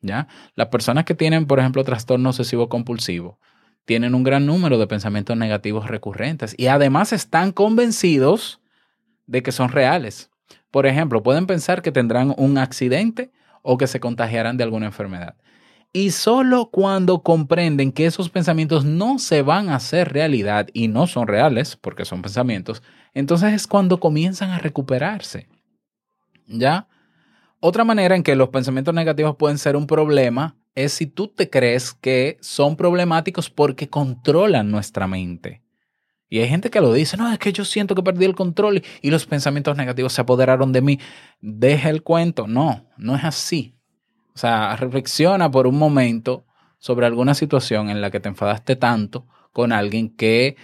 ¿Ya? 0.00 0.26
Las 0.56 0.66
personas 0.66 1.04
que 1.04 1.14
tienen, 1.14 1.46
por 1.46 1.60
ejemplo, 1.60 1.84
trastorno 1.84 2.30
obsesivo 2.30 2.68
compulsivo, 2.68 3.38
tienen 3.84 4.16
un 4.16 4.24
gran 4.24 4.46
número 4.46 4.78
de 4.78 4.88
pensamientos 4.88 5.36
negativos 5.36 5.86
recurrentes 5.86 6.56
y 6.58 6.66
además 6.66 7.12
están 7.12 7.52
convencidos 7.52 8.60
de 9.28 9.44
que 9.44 9.52
son 9.52 9.68
reales. 9.68 10.30
Por 10.72 10.86
ejemplo, 10.86 11.22
pueden 11.22 11.46
pensar 11.46 11.82
que 11.82 11.92
tendrán 11.92 12.34
un 12.36 12.58
accidente 12.58 13.30
o 13.62 13.78
que 13.78 13.86
se 13.86 14.00
contagiarán 14.00 14.56
de 14.56 14.64
alguna 14.64 14.86
enfermedad. 14.86 15.36
Y 15.92 16.10
solo 16.10 16.70
cuando 16.70 17.22
comprenden 17.22 17.92
que 17.92 18.06
esos 18.06 18.28
pensamientos 18.28 18.84
no 18.84 19.18
se 19.18 19.42
van 19.42 19.68
a 19.70 19.76
hacer 19.76 20.12
realidad 20.12 20.68
y 20.72 20.88
no 20.88 21.06
son 21.06 21.26
reales, 21.26 21.76
porque 21.76 22.04
son 22.04 22.22
pensamientos, 22.22 22.82
entonces 23.14 23.54
es 23.54 23.66
cuando 23.66 23.98
comienzan 23.98 24.50
a 24.50 24.58
recuperarse. 24.58 25.48
¿Ya? 26.46 26.88
Otra 27.60 27.84
manera 27.84 28.14
en 28.14 28.22
que 28.22 28.36
los 28.36 28.50
pensamientos 28.50 28.94
negativos 28.94 29.36
pueden 29.36 29.58
ser 29.58 29.76
un 29.76 29.86
problema 29.86 30.56
es 30.74 30.92
si 30.92 31.06
tú 31.06 31.28
te 31.28 31.50
crees 31.50 31.92
que 31.92 32.38
son 32.40 32.76
problemáticos 32.76 33.50
porque 33.50 33.88
controlan 33.88 34.70
nuestra 34.70 35.08
mente. 35.08 35.62
Y 36.28 36.40
hay 36.40 36.48
gente 36.48 36.70
que 36.70 36.80
lo 36.80 36.92
dice, 36.92 37.16
no, 37.16 37.32
es 37.32 37.38
que 37.38 37.52
yo 37.52 37.64
siento 37.64 37.94
que 37.94 38.02
perdí 38.02 38.26
el 38.26 38.34
control 38.34 38.82
y, 39.00 39.10
los 39.10 39.26
pensamientos 39.26 39.76
negativos 39.76 40.12
se 40.12 40.20
apoderaron 40.20 40.72
de 40.72 40.82
mí. 40.82 41.00
Deja 41.40 41.88
el 41.88 42.02
cuento. 42.02 42.46
No, 42.46 42.86
no 42.98 43.16
es 43.16 43.24
así. 43.24 43.77
O 44.38 44.40
sea, 44.40 44.76
reflexiona 44.76 45.50
por 45.50 45.66
un 45.66 45.76
momento 45.76 46.46
sobre 46.78 47.06
alguna 47.06 47.34
situación 47.34 47.90
en 47.90 48.00
la 48.00 48.12
que 48.12 48.20
te 48.20 48.28
enfadaste 48.28 48.76
tanto 48.76 49.26
con 49.52 49.72
alguien 49.72 50.14
que 50.14 50.54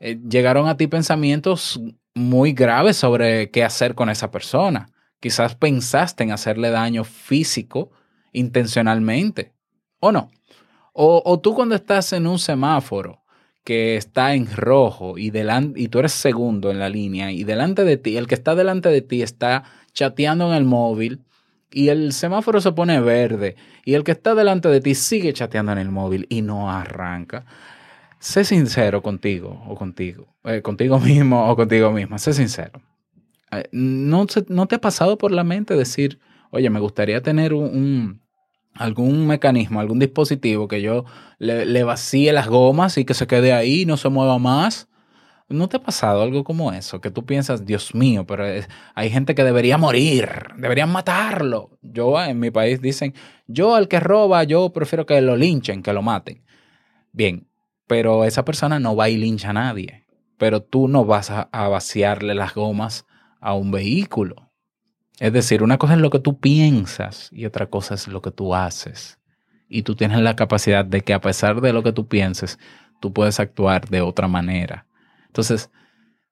eh, 0.00 0.18
llegaron 0.26 0.66
a 0.66 0.78
ti 0.78 0.86
pensamientos 0.86 1.78
muy 2.14 2.54
graves 2.54 2.96
sobre 2.96 3.50
qué 3.50 3.64
hacer 3.64 3.94
con 3.94 4.08
esa 4.08 4.30
persona. 4.30 4.88
Quizás 5.20 5.56
pensaste 5.56 6.24
en 6.24 6.32
hacerle 6.32 6.70
daño 6.70 7.04
físico 7.04 7.90
intencionalmente, 8.32 9.52
¿o 10.00 10.10
no? 10.10 10.30
O, 10.94 11.38
tú 11.38 11.54
cuando 11.54 11.74
estás 11.74 12.14
en 12.14 12.26
un 12.26 12.38
semáforo 12.38 13.24
que 13.62 13.96
está 13.98 14.34
en 14.36 14.50
rojo 14.50 15.18
y, 15.18 15.30
y 15.76 15.88
tú 15.88 15.98
eres 15.98 16.12
segundo 16.12 16.70
en 16.70 16.78
la 16.78 16.88
línea 16.88 17.30
y 17.30 17.44
delante 17.44 17.84
de 17.84 17.98
ti, 17.98 18.16
el 18.16 18.26
que 18.26 18.36
está 18.36 18.54
delante 18.54 18.88
de 18.88 19.02
ti 19.02 19.20
está 19.20 19.64
chateando 19.92 20.50
en 20.50 20.54
el 20.56 20.64
móvil 20.64 21.26
y 21.70 21.88
el 21.88 22.12
semáforo 22.12 22.60
se 22.60 22.72
pone 22.72 23.00
verde 23.00 23.56
y 23.84 23.94
el 23.94 24.04
que 24.04 24.12
está 24.12 24.34
delante 24.34 24.68
de 24.68 24.80
ti 24.80 24.94
sigue 24.94 25.32
chateando 25.32 25.72
en 25.72 25.78
el 25.78 25.90
móvil 25.90 26.26
y 26.28 26.42
no 26.42 26.70
arranca. 26.70 27.44
Sé 28.20 28.44
sincero 28.44 29.02
contigo 29.02 29.62
o 29.66 29.74
contigo, 29.74 30.34
eh, 30.44 30.62
contigo 30.62 30.98
mismo 31.00 31.48
o 31.50 31.56
contigo 31.56 31.92
misma, 31.92 32.18
sé 32.18 32.32
sincero. 32.32 32.82
Eh, 33.52 33.68
¿No, 33.72 34.26
¿No 34.48 34.66
te 34.66 34.76
ha 34.76 34.80
pasado 34.80 35.18
por 35.18 35.30
la 35.30 35.44
mente 35.44 35.74
decir, 35.74 36.18
oye, 36.50 36.68
me 36.70 36.80
gustaría 36.80 37.22
tener 37.22 37.54
un, 37.54 38.20
algún 38.74 39.26
mecanismo, 39.26 39.80
algún 39.80 39.98
dispositivo 39.98 40.68
que 40.68 40.80
yo 40.80 41.04
le, 41.38 41.82
vacíe 41.84 42.32
las 42.32 42.48
gomas 42.48 42.96
y 42.98 43.04
que 43.04 43.14
se 43.14 43.26
quede 43.26 43.52
ahí 43.52 43.82
y 43.82 43.86
no 43.86 43.96
se 43.96 44.08
mueva 44.08 44.38
más? 44.38 44.87
¿No 45.50 45.66
te 45.66 45.78
ha 45.78 45.82
pasado 45.82 46.22
algo 46.22 46.44
como 46.44 46.72
eso? 46.72 47.00
Que 47.00 47.10
tú 47.10 47.24
piensas, 47.24 47.64
Dios 47.64 47.94
mío, 47.94 48.26
pero 48.26 48.44
hay 48.94 49.10
gente 49.10 49.34
que 49.34 49.44
debería 49.44 49.78
morir, 49.78 50.28
deberían 50.58 50.92
matarlo. 50.92 51.78
Yo 51.80 52.22
en 52.22 52.38
mi 52.38 52.50
país 52.50 52.82
dicen, 52.82 53.14
yo 53.46 53.74
al 53.74 53.88
que 53.88 53.98
roba, 53.98 54.44
yo 54.44 54.70
prefiero 54.74 55.06
que 55.06 55.18
lo 55.22 55.36
linchen, 55.36 55.82
que 55.82 55.94
lo 55.94 56.02
maten. 56.02 56.44
Bien, 57.12 57.48
pero 57.86 58.24
esa 58.24 58.44
persona 58.44 58.78
no 58.78 58.94
va 58.94 59.08
y 59.08 59.16
lincha 59.16 59.50
a 59.50 59.54
nadie. 59.54 60.04
Pero 60.36 60.62
tú 60.62 60.86
no 60.86 61.06
vas 61.06 61.30
a, 61.30 61.48
a 61.50 61.68
vaciarle 61.68 62.34
las 62.34 62.54
gomas 62.54 63.06
a 63.40 63.54
un 63.54 63.70
vehículo. 63.70 64.50
Es 65.18 65.32
decir, 65.32 65.62
una 65.62 65.78
cosa 65.78 65.94
es 65.94 66.00
lo 66.00 66.10
que 66.10 66.20
tú 66.20 66.38
piensas 66.38 67.30
y 67.32 67.46
otra 67.46 67.66
cosa 67.68 67.94
es 67.94 68.06
lo 68.06 68.20
que 68.20 68.30
tú 68.30 68.54
haces. 68.54 69.18
Y 69.66 69.82
tú 69.82 69.96
tienes 69.96 70.20
la 70.20 70.36
capacidad 70.36 70.84
de 70.84 71.00
que 71.00 71.14
a 71.14 71.22
pesar 71.22 71.62
de 71.62 71.72
lo 71.72 71.82
que 71.82 71.92
tú 71.92 72.06
pienses, 72.06 72.58
tú 73.00 73.14
puedes 73.14 73.40
actuar 73.40 73.88
de 73.88 74.02
otra 74.02 74.28
manera. 74.28 74.87
Entonces, 75.28 75.70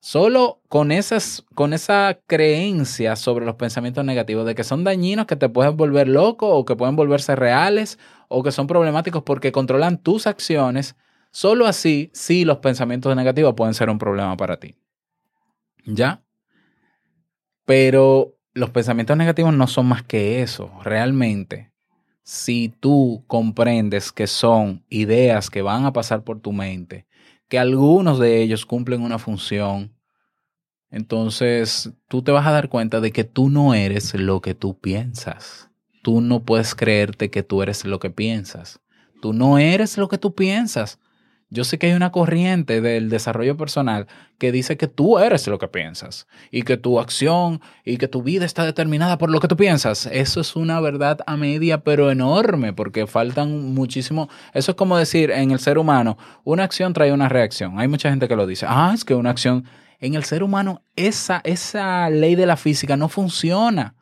solo 0.01 0.61
con, 0.69 0.93
esas, 0.93 1.45
con 1.55 1.73
esa 1.73 2.19
creencia 2.27 3.17
sobre 3.17 3.47
los 3.47 3.57
pensamientos 3.57 4.05
negativos 4.05 4.47
de 4.47 4.55
que 4.55 4.65
son 4.65 4.85
dañinos, 4.85 5.27
que 5.27 5.37
te 5.37 5.49
pueden 5.49 5.77
volver 5.77 6.09
loco 6.09 6.49
o 6.49 6.65
que 6.65 6.77
pueden 6.77 6.97
volverse 6.97 7.37
reales 7.37 7.99
o 8.29 8.43
que 8.43 8.53
son 8.53 8.67
problemáticos 8.67 9.23
porque 9.23 9.53
controlan 9.53 9.99
tus 9.99 10.27
acciones, 10.27 10.97
solo 11.31 11.67
así 11.67 12.11
sí 12.13 12.45
los 12.45 12.59
pensamientos 12.59 13.15
negativos 13.17 13.55
pueden 13.55 13.75
ser 13.75 13.91
un 13.91 13.99
problema 13.99 14.37
para 14.37 14.59
ti. 14.59 14.77
¿Ya? 15.85 16.23
Pero 17.65 18.37
los 18.55 18.71
pensamientos 18.71 19.17
negativos 19.17 19.53
no 19.53 19.67
son 19.67 19.87
más 19.87 20.03
que 20.03 20.41
eso, 20.41 20.71
realmente. 20.83 21.73
Si 22.23 22.69
tú 22.81 23.25
comprendes 23.27 24.13
que 24.13 24.27
son 24.27 24.85
ideas 24.89 25.51
que 25.51 25.63
van 25.63 25.85
a 25.85 25.93
pasar 25.93 26.25
por 26.25 26.41
tu 26.41 26.53
mente, 26.53 27.07
que 27.49 27.59
algunos 27.59 28.19
de 28.19 28.43
ellos 28.43 28.67
cumplen 28.67 29.03
una 29.03 29.19
función, 29.19 29.95
entonces 30.91 31.91
tú 32.09 32.23
te 32.23 32.33
vas 32.33 32.47
a 32.47 32.53
dar 32.53 32.69
cuenta 32.69 33.01
de 33.01 33.13
que 33.13 33.25
tú 33.25 33.51
no 33.51 33.75
eres 33.75 34.15
lo 34.15 34.41
que 34.41 34.55
tú 34.55 34.79
piensas. 34.79 35.71
Tú 36.03 36.21
no 36.21 36.45
puedes 36.45 36.75
creerte 36.75 37.31
que 37.31 37.43
tú 37.43 37.63
eres 37.63 37.85
lo 37.85 37.99
que 37.99 38.11
piensas. 38.11 38.81
Tú 39.21 39.33
no 39.33 39.59
eres 39.59 39.99
lo 39.99 40.09
que 40.09 40.19
tú 40.19 40.35
piensas. 40.35 41.01
Yo 41.49 41.63
sé 41.63 41.79
que 41.79 41.87
hay 41.87 41.93
una 41.93 42.11
corriente 42.11 42.81
del 42.81 43.09
desarrollo 43.09 43.57
personal 43.57 44.09
que 44.39 44.51
dice 44.51 44.77
que 44.77 44.89
tú 44.89 45.19
eres 45.19 45.47
lo 45.47 45.59
que 45.59 45.69
piensas 45.69 46.27
y 46.51 46.63
que 46.63 46.77
tu 46.77 46.99
acción 46.99 47.61
y 47.85 47.99
que 47.99 48.09
tu 48.09 48.23
vida 48.23 48.45
está 48.45 48.65
determinada 48.65 49.17
por 49.17 49.31
lo 49.31 49.39
que 49.39 49.47
tú 49.47 49.57
piensas. 49.57 50.07
Eso 50.07 50.41
es 50.41 50.57
una 50.57 50.81
verdad 50.81 51.21
a 51.27 51.37
media 51.37 51.85
pero 51.85 52.11
enorme 52.11 52.73
porque 52.73 53.07
faltan 53.07 53.75
muchísimo. 53.75 54.29
Eso 54.55 54.73
es 54.73 54.77
como 54.77 54.97
decir 54.97 55.31
en 55.31 55.53
el 55.53 55.61
ser 55.61 55.79
humano, 55.79 56.19
una 56.43 56.65
acción 56.65 56.93
trae 56.93 57.13
una 57.13 57.29
reacción. 57.29 57.79
Hay 57.79 57.87
mucha 57.87 58.11
gente 58.11 58.27
que 58.27 58.37
lo 58.37 58.47
dice. 58.47 58.67
Ah, 58.69 58.91
es 58.93 59.05
que 59.05 59.15
una 59.15 59.31
acción 59.31 59.65
en 60.01 60.15
el 60.15 60.25
ser 60.25 60.43
humano 60.43 60.83
esa 60.97 61.41
esa 61.45 62.11
ley 62.11 62.35
de 62.35 62.47
la 62.47 62.57
física 62.57 62.97
no 62.97 63.09
funciona. 63.09 63.96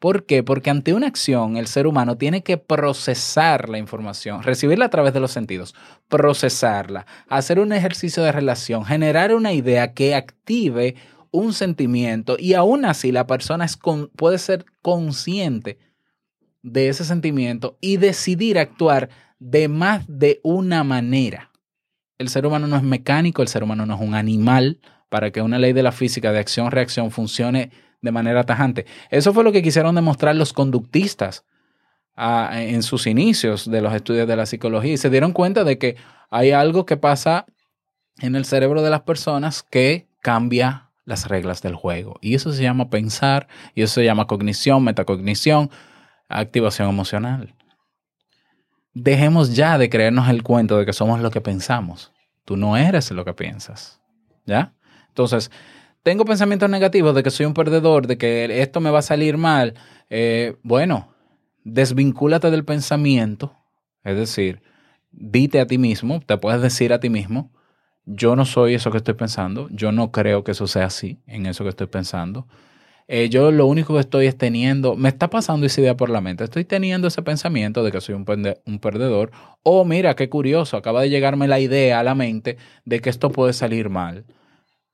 ¿Por 0.00 0.24
qué? 0.24 0.42
Porque 0.42 0.70
ante 0.70 0.94
una 0.94 1.06
acción 1.06 1.58
el 1.58 1.66
ser 1.66 1.86
humano 1.86 2.16
tiene 2.16 2.42
que 2.42 2.56
procesar 2.56 3.68
la 3.68 3.76
información, 3.76 4.42
recibirla 4.42 4.86
a 4.86 4.90
través 4.90 5.12
de 5.12 5.20
los 5.20 5.30
sentidos, 5.30 5.74
procesarla, 6.08 7.06
hacer 7.28 7.60
un 7.60 7.72
ejercicio 7.74 8.22
de 8.22 8.32
relación, 8.32 8.86
generar 8.86 9.34
una 9.34 9.52
idea 9.52 9.92
que 9.92 10.14
active 10.14 10.96
un 11.30 11.52
sentimiento 11.52 12.36
y 12.38 12.54
aún 12.54 12.86
así 12.86 13.12
la 13.12 13.26
persona 13.26 13.66
es 13.66 13.78
puede 14.16 14.38
ser 14.38 14.64
consciente 14.80 15.78
de 16.62 16.88
ese 16.88 17.04
sentimiento 17.04 17.76
y 17.82 17.98
decidir 17.98 18.58
actuar 18.58 19.10
de 19.38 19.68
más 19.68 20.04
de 20.08 20.40
una 20.42 20.82
manera. 20.82 21.50
El 22.16 22.30
ser 22.30 22.46
humano 22.46 22.66
no 22.66 22.76
es 22.76 22.82
mecánico, 22.82 23.42
el 23.42 23.48
ser 23.48 23.62
humano 23.62 23.84
no 23.84 23.96
es 23.96 24.00
un 24.00 24.14
animal 24.14 24.80
para 25.10 25.30
que 25.30 25.42
una 25.42 25.58
ley 25.58 25.74
de 25.74 25.82
la 25.82 25.92
física 25.92 26.32
de 26.32 26.38
acción-reacción 26.38 27.10
funcione 27.10 27.70
de 28.02 28.12
manera 28.12 28.44
tajante. 28.44 28.86
Eso 29.10 29.32
fue 29.32 29.44
lo 29.44 29.52
que 29.52 29.62
quisieron 29.62 29.94
demostrar 29.94 30.34
los 30.36 30.52
conductistas 30.52 31.44
ah, 32.16 32.50
en 32.54 32.82
sus 32.82 33.06
inicios 33.06 33.70
de 33.70 33.80
los 33.80 33.94
estudios 33.94 34.26
de 34.26 34.36
la 34.36 34.46
psicología 34.46 34.94
y 34.94 34.96
se 34.96 35.10
dieron 35.10 35.32
cuenta 35.32 35.64
de 35.64 35.78
que 35.78 35.96
hay 36.30 36.52
algo 36.52 36.86
que 36.86 36.96
pasa 36.96 37.46
en 38.20 38.36
el 38.36 38.44
cerebro 38.44 38.82
de 38.82 38.90
las 38.90 39.02
personas 39.02 39.62
que 39.62 40.08
cambia 40.20 40.90
las 41.04 41.28
reglas 41.28 41.62
del 41.62 41.74
juego. 41.74 42.18
Y 42.20 42.34
eso 42.34 42.52
se 42.52 42.62
llama 42.62 42.90
pensar, 42.90 43.48
y 43.74 43.82
eso 43.82 43.94
se 43.94 44.04
llama 44.04 44.26
cognición, 44.26 44.84
metacognición, 44.84 45.70
activación 46.28 46.88
emocional. 46.88 47.54
Dejemos 48.94 49.54
ya 49.54 49.78
de 49.78 49.90
creernos 49.90 50.28
el 50.28 50.42
cuento 50.42 50.78
de 50.78 50.86
que 50.86 50.92
somos 50.92 51.20
lo 51.20 51.30
que 51.30 51.40
pensamos. 51.40 52.12
Tú 52.44 52.56
no 52.56 52.76
eres 52.76 53.10
lo 53.10 53.24
que 53.24 53.34
piensas. 53.34 54.00
¿Ya? 54.46 54.72
Entonces, 55.08 55.50
tengo 56.02 56.24
pensamientos 56.24 56.70
negativos 56.70 57.14
de 57.14 57.22
que 57.22 57.30
soy 57.30 57.46
un 57.46 57.54
perdedor, 57.54 58.06
de 58.06 58.18
que 58.18 58.62
esto 58.62 58.80
me 58.80 58.90
va 58.90 59.00
a 59.00 59.02
salir 59.02 59.36
mal. 59.36 59.74
Eh, 60.08 60.56
bueno, 60.62 61.14
desvincúlate 61.64 62.50
del 62.50 62.64
pensamiento. 62.64 63.54
Es 64.02 64.16
decir, 64.16 64.62
dite 65.10 65.60
a 65.60 65.66
ti 65.66 65.78
mismo, 65.78 66.20
te 66.20 66.36
puedes 66.38 66.62
decir 66.62 66.92
a 66.92 67.00
ti 67.00 67.10
mismo, 67.10 67.52
yo 68.06 68.34
no 68.34 68.44
soy 68.44 68.74
eso 68.74 68.90
que 68.90 68.96
estoy 68.98 69.14
pensando, 69.14 69.68
yo 69.70 69.92
no 69.92 70.10
creo 70.10 70.42
que 70.42 70.52
eso 70.52 70.66
sea 70.66 70.86
así, 70.86 71.20
en 71.26 71.46
eso 71.46 71.64
que 71.64 71.70
estoy 71.70 71.86
pensando. 71.86 72.46
Eh, 73.08 73.28
yo 73.28 73.50
lo 73.50 73.66
único 73.66 73.94
que 73.94 74.00
estoy 74.00 74.26
es 74.26 74.38
teniendo, 74.38 74.94
me 74.96 75.08
está 75.08 75.28
pasando 75.28 75.66
esa 75.66 75.80
idea 75.80 75.96
por 75.96 76.10
la 76.10 76.20
mente, 76.20 76.44
estoy 76.44 76.64
teniendo 76.64 77.08
ese 77.08 77.22
pensamiento 77.22 77.82
de 77.82 77.90
que 77.90 78.00
soy 78.00 78.14
un, 78.14 78.24
un 78.64 78.78
perdedor, 78.78 79.32
o 79.62 79.84
mira, 79.84 80.14
qué 80.14 80.28
curioso, 80.28 80.76
acaba 80.76 81.02
de 81.02 81.10
llegarme 81.10 81.48
la 81.48 81.58
idea 81.60 82.00
a 82.00 82.04
la 82.04 82.14
mente 82.14 82.56
de 82.84 83.00
que 83.00 83.10
esto 83.10 83.30
puede 83.30 83.52
salir 83.52 83.90
mal. 83.90 84.24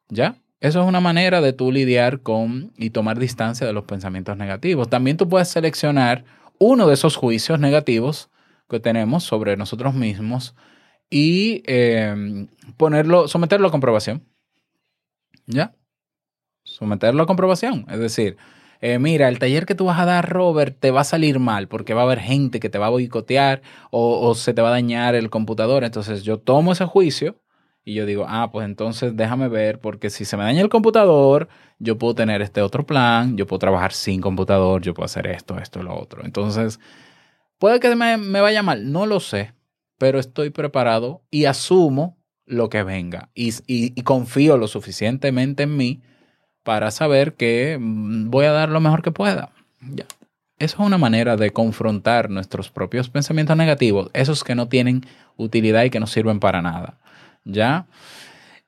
¿Ya? 0.08 0.36
Eso 0.66 0.82
es 0.82 0.88
una 0.88 0.98
manera 0.98 1.40
de 1.40 1.52
tú 1.52 1.70
lidiar 1.70 2.22
con 2.22 2.72
y 2.76 2.90
tomar 2.90 3.20
distancia 3.20 3.64
de 3.64 3.72
los 3.72 3.84
pensamientos 3.84 4.36
negativos. 4.36 4.90
También 4.90 5.16
tú 5.16 5.28
puedes 5.28 5.46
seleccionar 5.46 6.24
uno 6.58 6.88
de 6.88 6.94
esos 6.94 7.14
juicios 7.14 7.60
negativos 7.60 8.30
que 8.68 8.80
tenemos 8.80 9.22
sobre 9.22 9.56
nosotros 9.56 9.94
mismos 9.94 10.56
y 11.08 11.62
eh, 11.66 12.48
ponerlo, 12.76 13.28
someterlo 13.28 13.68
a 13.68 13.70
comprobación. 13.70 14.24
¿Ya? 15.46 15.72
Someterlo 16.64 17.22
a 17.22 17.26
comprobación. 17.26 17.86
Es 17.88 18.00
decir, 18.00 18.36
eh, 18.80 18.98
mira, 18.98 19.28
el 19.28 19.38
taller 19.38 19.66
que 19.66 19.76
tú 19.76 19.84
vas 19.84 20.00
a 20.00 20.04
dar, 20.04 20.28
Robert, 20.28 20.76
te 20.80 20.90
va 20.90 21.02
a 21.02 21.04
salir 21.04 21.38
mal 21.38 21.68
porque 21.68 21.94
va 21.94 22.00
a 22.00 22.06
haber 22.06 22.18
gente 22.18 22.58
que 22.58 22.70
te 22.70 22.78
va 22.78 22.86
a 22.86 22.90
boicotear 22.90 23.62
o 23.92 24.34
se 24.34 24.52
te 24.52 24.62
va 24.62 24.70
a 24.70 24.72
dañar 24.72 25.14
el 25.14 25.30
computador. 25.30 25.84
Entonces 25.84 26.24
yo 26.24 26.40
tomo 26.40 26.72
ese 26.72 26.86
juicio 26.86 27.36
y 27.86 27.94
yo 27.94 28.04
digo, 28.04 28.26
ah, 28.28 28.50
pues 28.50 28.66
entonces 28.66 29.16
déjame 29.16 29.46
ver, 29.48 29.78
porque 29.80 30.10
si 30.10 30.24
se 30.24 30.36
me 30.36 30.42
daña 30.42 30.60
el 30.60 30.68
computador, 30.68 31.48
yo 31.78 31.96
puedo 31.96 32.16
tener 32.16 32.42
este 32.42 32.60
otro 32.60 32.84
plan, 32.84 33.36
yo 33.36 33.46
puedo 33.46 33.60
trabajar 33.60 33.92
sin 33.92 34.20
computador, 34.20 34.82
yo 34.82 34.92
puedo 34.92 35.04
hacer 35.04 35.28
esto, 35.28 35.56
esto, 35.58 35.84
lo 35.84 35.94
otro. 35.96 36.24
Entonces, 36.24 36.80
puede 37.58 37.78
que 37.80 37.94
me, 37.94 38.40
vaya 38.40 38.64
mal, 38.64 38.90
no 38.90 39.06
lo 39.06 39.20
sé, 39.20 39.52
pero 39.98 40.18
estoy 40.18 40.50
preparado 40.50 41.22
y 41.30 41.44
asumo 41.44 42.18
lo 42.44 42.68
que 42.70 42.82
venga 42.82 43.30
y, 43.34 43.50
y- 43.68 43.92
y 43.98 44.02
confío 44.02 44.56
lo 44.58 44.66
suficientemente 44.68 45.62
en 45.64 45.76
mí 45.76 46.02
para 46.64 46.90
saber 46.90 47.34
que 47.34 47.78
mm, 47.80 48.30
voy 48.30 48.46
a 48.46 48.52
dar 48.52 48.68
lo 48.70 48.80
mejor 48.80 49.02
que 49.02 49.12
pueda. 49.12 49.50
Ya. 49.80 50.06
Eso 50.58 50.76
es 50.82 50.86
una 50.86 50.98
manera 50.98 51.36
de 51.36 51.50
confrontar 51.50 52.30
nuestros 52.30 52.70
propios 52.70 53.10
pensamientos 53.10 53.56
negativos, 53.56 54.10
esos 54.14 54.42
que 54.42 54.54
no 54.56 54.68
tienen 54.68 55.02
utilidad 55.36 55.84
y 55.84 55.90
que 55.90 56.00
no 56.00 56.06
sirven 56.08 56.40
para 56.40 56.62
nada. 56.62 56.98
¿Ya? 57.46 57.86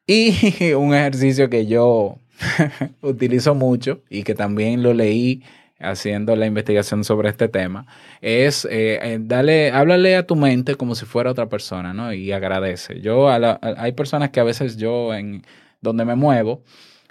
Y 0.07 0.73
un 0.75 0.95
ejercicio 0.95 1.51
que 1.51 1.67
yo 1.67 2.19
utilizo 3.03 3.55
mucho 3.55 4.03
y 4.11 4.25
que 4.25 4.35
también 4.35 4.83
lo 4.83 4.95
leí 4.95 5.43
haciendo 5.81 6.37
la 6.37 6.47
investigación 6.47 7.05
sobre 7.05 7.29
este 7.31 7.49
tema 7.49 7.87
es 8.21 8.65
eh, 8.67 8.99
eh, 9.03 9.19
dale, 9.21 9.71
háblale 9.73 10.17
a 10.17 10.27
tu 10.27 10.37
mente 10.37 10.77
como 10.77 10.95
si 10.97 11.07
fuera 11.07 11.31
otra 11.33 11.49
persona, 11.49 11.95
¿no? 11.95 12.13
Y 12.13 12.33
agradece. 12.33 13.01
Yo 13.01 13.29
a 13.29 13.39
la- 13.39 13.61
hay 13.79 13.93
personas 13.93 14.31
que 14.31 14.41
a 14.41 14.45
veces 14.45 14.77
yo 14.77 15.15
en 15.15 15.45
donde 15.81 16.05
me 16.05 16.17
muevo 16.17 16.65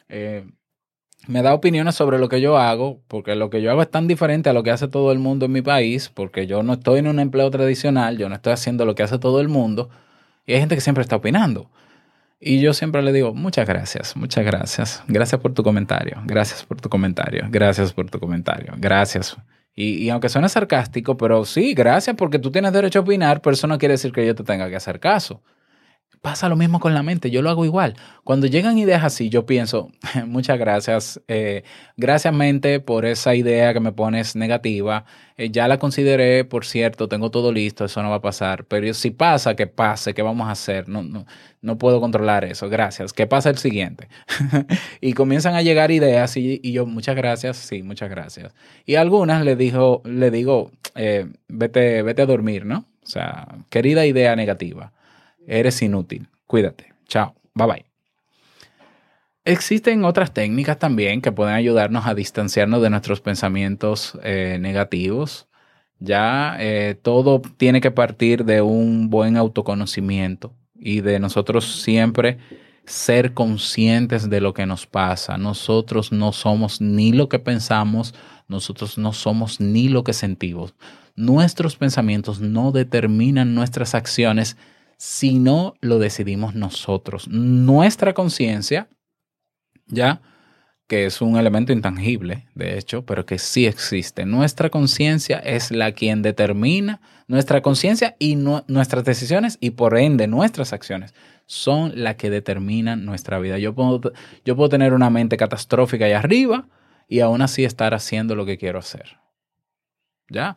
eh, 0.10 0.46
me 1.28 1.42
da 1.42 1.54
opiniones 1.54 1.96
sobre 1.96 2.20
lo 2.20 2.30
que 2.30 2.40
yo 2.42 2.58
hago, 2.58 3.02
porque 3.08 3.36
lo 3.36 3.50
que 3.50 3.62
yo 3.62 3.72
hago 3.72 3.82
es 3.82 3.92
tan 3.92 4.08
diferente 4.08 4.50
a 4.50 4.54
lo 4.54 4.64
que 4.64 4.72
hace 4.72 4.88
todo 4.88 5.12
el 5.12 5.20
mundo 5.20 5.46
en 5.46 5.52
mi 5.52 5.62
país, 5.62 6.10
porque 6.14 6.48
yo 6.48 6.64
no 6.64 6.74
estoy 6.74 7.00
en 7.00 7.08
un 7.08 7.20
empleo 7.20 7.52
tradicional, 7.52 8.18
yo 8.18 8.30
no 8.30 8.36
estoy 8.36 8.54
haciendo 8.54 8.86
lo 8.86 8.96
que 8.96 9.04
hace 9.04 9.20
todo 9.20 9.42
el 9.42 9.50
mundo, 9.50 9.90
y 10.48 10.54
hay 10.54 10.60
gente 10.60 10.74
que 10.74 10.82
siempre 10.82 11.04
está 11.04 11.18
opinando. 11.18 11.70
Y 12.40 12.60
yo 12.62 12.74
siempre 12.74 13.02
le 13.02 13.12
digo, 13.12 13.34
muchas 13.34 13.68
gracias, 13.68 14.16
muchas 14.16 14.46
gracias. 14.46 15.04
Gracias 15.08 15.40
por 15.42 15.54
tu 15.54 15.62
comentario, 15.62 16.22
gracias 16.26 16.64
por 16.64 16.80
tu 16.80 16.88
comentario, 16.90 17.46
gracias 17.50 17.94
por 17.94 18.10
tu 18.10 18.20
comentario, 18.20 18.74
gracias. 18.78 19.38
Y, 19.76 20.10
aunque 20.10 20.30
suene 20.30 20.50
sarcástico, 20.50 21.18
pero 21.18 21.46
sí, 21.46 21.76
gracias 21.76 22.16
porque 22.16 22.40
tú 22.40 22.52
tienes 22.52 22.74
derecho 22.74 23.00
a 23.00 23.02
opinar, 23.04 23.42
pero 23.42 23.54
eso 23.54 23.68
no 23.68 23.78
quiere 23.78 23.94
decir 23.94 24.12
que 24.12 24.26
yo 24.26 24.34
te 24.34 24.44
tenga 24.44 24.70
que 24.70 24.76
hacer 24.76 25.00
caso. 25.00 25.44
Pasa 26.22 26.50
lo 26.50 26.56
mismo 26.56 26.80
con 26.80 26.94
la 26.94 27.04
mente, 27.04 27.30
yo 27.32 27.42
lo 27.42 27.50
hago 27.50 27.64
igual. 27.64 27.96
Cuando 28.24 28.48
llegan 28.48 28.78
ideas 28.78 29.04
así, 29.04 29.30
yo 29.30 29.46
pienso, 29.46 29.92
muchas 30.28 30.58
gracias, 30.58 31.22
eh, 31.28 31.64
gracias 31.96 32.34
por 32.86 33.06
esa 33.06 33.36
idea 33.36 33.74
que 33.74 33.80
me 33.80 33.92
pones 33.92 34.36
negativa. 34.36 35.06
Eh, 35.38 35.52
ya 35.52 35.68
la 35.68 35.78
consideré, 35.78 36.44
por 36.44 36.66
cierto, 36.66 37.08
tengo 37.08 37.30
todo 37.32 37.52
listo, 37.52 37.86
eso 37.86 38.02
no 38.04 38.10
va 38.10 38.18
a 38.18 38.22
pasar. 38.22 38.66
Pero 38.66 38.94
si 38.94 39.12
pasa, 39.12 39.56
que 39.56 39.68
pase, 39.68 40.14
¿qué 40.14 40.22
vamos 40.22 40.48
a 40.48 40.52
hacer? 40.52 40.90
No, 40.90 41.04
no, 41.04 41.26
no 41.62 41.78
puedo 41.78 42.02
controlar 42.02 42.44
eso, 42.46 42.68
gracias. 42.68 43.14
¿Qué 43.14 43.28
pasa 43.28 43.50
el 43.50 43.58
siguiente? 43.58 44.08
y 45.02 45.14
comienzan 45.14 45.56
a 45.56 45.62
llegar 45.62 45.92
ideas 45.92 46.36
y, 46.38 46.60
y 46.64 46.72
yo, 46.72 46.86
muchas 46.86 47.16
gracias, 47.16 47.58
sí, 47.58 47.84
muchas 47.84 48.10
gracias. 48.10 48.54
Y 48.86 48.96
algunas 48.96 49.46
le, 49.46 49.56
dijo, 49.56 50.02
le 50.04 50.32
digo, 50.32 50.72
eh, 50.96 51.28
vete, 51.48 52.02
vete 52.02 52.24
a 52.24 52.26
dormir, 52.26 52.66
¿no? 52.66 52.86
O 53.04 53.10
sea, 53.10 53.48
querida 53.70 54.06
idea 54.06 54.36
negativa, 54.36 54.92
eres 55.48 55.82
inútil, 55.82 56.28
cuídate, 56.46 56.94
chao, 57.08 57.34
bye 57.56 57.66
bye. 57.66 57.86
Existen 59.46 60.04
otras 60.04 60.34
técnicas 60.34 60.78
también 60.78 61.22
que 61.22 61.32
pueden 61.32 61.56
ayudarnos 61.56 62.06
a 62.06 62.14
distanciarnos 62.14 62.82
de 62.82 62.90
nuestros 62.90 63.22
pensamientos 63.22 64.20
eh, 64.22 64.58
negativos. 64.60 65.48
Ya 66.00 66.58
eh, 66.60 66.96
todo 67.02 67.42
tiene 67.56 67.80
que 67.80 67.90
partir 67.90 68.44
de 68.44 68.62
un 68.62 69.10
buen 69.10 69.38
autoconocimiento 69.38 70.54
y 70.76 71.00
de 71.00 71.20
nosotros 71.20 71.82
siempre 71.82 72.38
ser 72.86 73.34
conscientes 73.34 74.30
de 74.30 74.42
lo 74.42 74.54
que 74.54 74.66
nos 74.66 74.86
pasa. 74.86 75.38
Nosotros 75.38 76.12
no 76.12 76.34
somos 76.34 76.82
ni 76.82 77.12
lo 77.12 77.30
que 77.30 77.40
pensamos, 77.40 78.14
nosotros 78.48 78.98
no 78.98 79.14
somos 79.14 79.60
ni 79.60 79.90
lo 79.90 80.04
que 80.04 80.14
sentimos. 80.14 80.74
Nuestros 81.16 81.76
pensamientos 81.78 82.40
no 82.42 82.72
determinan 82.72 83.56
nuestras 83.56 83.96
acciones, 83.96 84.58
sino 84.98 85.76
lo 85.82 86.00
decidimos 86.00 86.56
nosotros. 86.56 87.28
Nuestra 87.28 88.14
conciencia 88.14 88.90
ya 89.88 90.22
que 90.88 91.06
es 91.06 91.22
un 91.22 91.36
elemento 91.36 91.74
intangible, 91.74 92.48
de 92.56 92.78
hecho, 92.78 93.06
pero 93.06 93.26
que 93.26 93.40
sí 93.40 93.66
existe. 93.66 94.26
Nuestra 94.26 94.70
conciencia 94.70 95.38
es 95.40 95.70
la 95.70 95.92
quien 95.92 96.22
determina 96.22 97.02
nuestra 97.28 97.62
conciencia 97.62 98.16
y 98.20 98.38
nu- 98.38 98.64
nuestras 98.68 99.04
decisiones 99.04 99.58
y 99.60 99.72
por 99.72 99.98
ende 99.98 100.28
nuestras 100.28 100.72
acciones 100.72 101.14
son 101.46 101.92
las 101.96 102.16
que 102.16 102.30
determinan 102.30 103.04
nuestra 103.06 103.38
vida. 103.40 103.58
Yo 103.58 103.76
puedo, 103.76 104.14
yo 104.46 104.56
puedo 104.56 104.70
tener 104.70 104.94
una 104.94 105.10
mente 105.10 105.36
catastrófica 105.36 106.06
ahí 106.06 106.14
arriba 106.14 106.70
y 107.10 107.20
aún 107.20 107.42
así 107.42 107.66
estar 107.66 107.94
haciendo 107.94 108.36
lo 108.36 108.46
que 108.46 108.58
quiero 108.58 108.80
hacer. 108.80 109.18
¿Ya? 110.30 110.56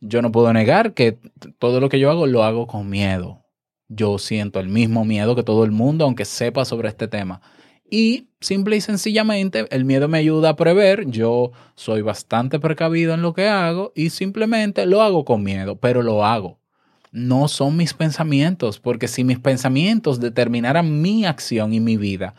Yo 0.00 0.22
no 0.22 0.32
puedo 0.32 0.52
negar 0.52 0.92
que 0.92 1.18
todo 1.60 1.78
lo 1.80 1.88
que 1.88 2.00
yo 2.00 2.10
hago 2.10 2.26
lo 2.26 2.42
hago 2.42 2.66
con 2.66 2.88
miedo. 2.90 3.44
Yo 3.88 4.18
siento 4.18 4.60
el 4.60 4.68
mismo 4.68 5.04
miedo 5.04 5.34
que 5.34 5.42
todo 5.42 5.64
el 5.64 5.70
mundo, 5.70 6.04
aunque 6.04 6.24
sepa 6.24 6.64
sobre 6.64 6.88
este 6.88 7.08
tema. 7.08 7.40
Y 7.90 8.28
simple 8.40 8.76
y 8.76 8.80
sencillamente 8.82 9.66
el 9.70 9.86
miedo 9.86 10.08
me 10.08 10.18
ayuda 10.18 10.50
a 10.50 10.56
prever, 10.56 11.06
yo 11.06 11.52
soy 11.74 12.02
bastante 12.02 12.60
precavido 12.60 13.14
en 13.14 13.22
lo 13.22 13.32
que 13.32 13.48
hago 13.48 13.92
y 13.94 14.10
simplemente 14.10 14.84
lo 14.84 15.00
hago 15.00 15.24
con 15.24 15.42
miedo, 15.42 15.76
pero 15.76 16.02
lo 16.02 16.24
hago. 16.24 16.60
No 17.10 17.48
son 17.48 17.78
mis 17.78 17.94
pensamientos, 17.94 18.78
porque 18.78 19.08
si 19.08 19.24
mis 19.24 19.38
pensamientos 19.38 20.20
determinaran 20.20 21.00
mi 21.00 21.24
acción 21.24 21.72
y 21.72 21.80
mi 21.80 21.96
vida, 21.96 22.34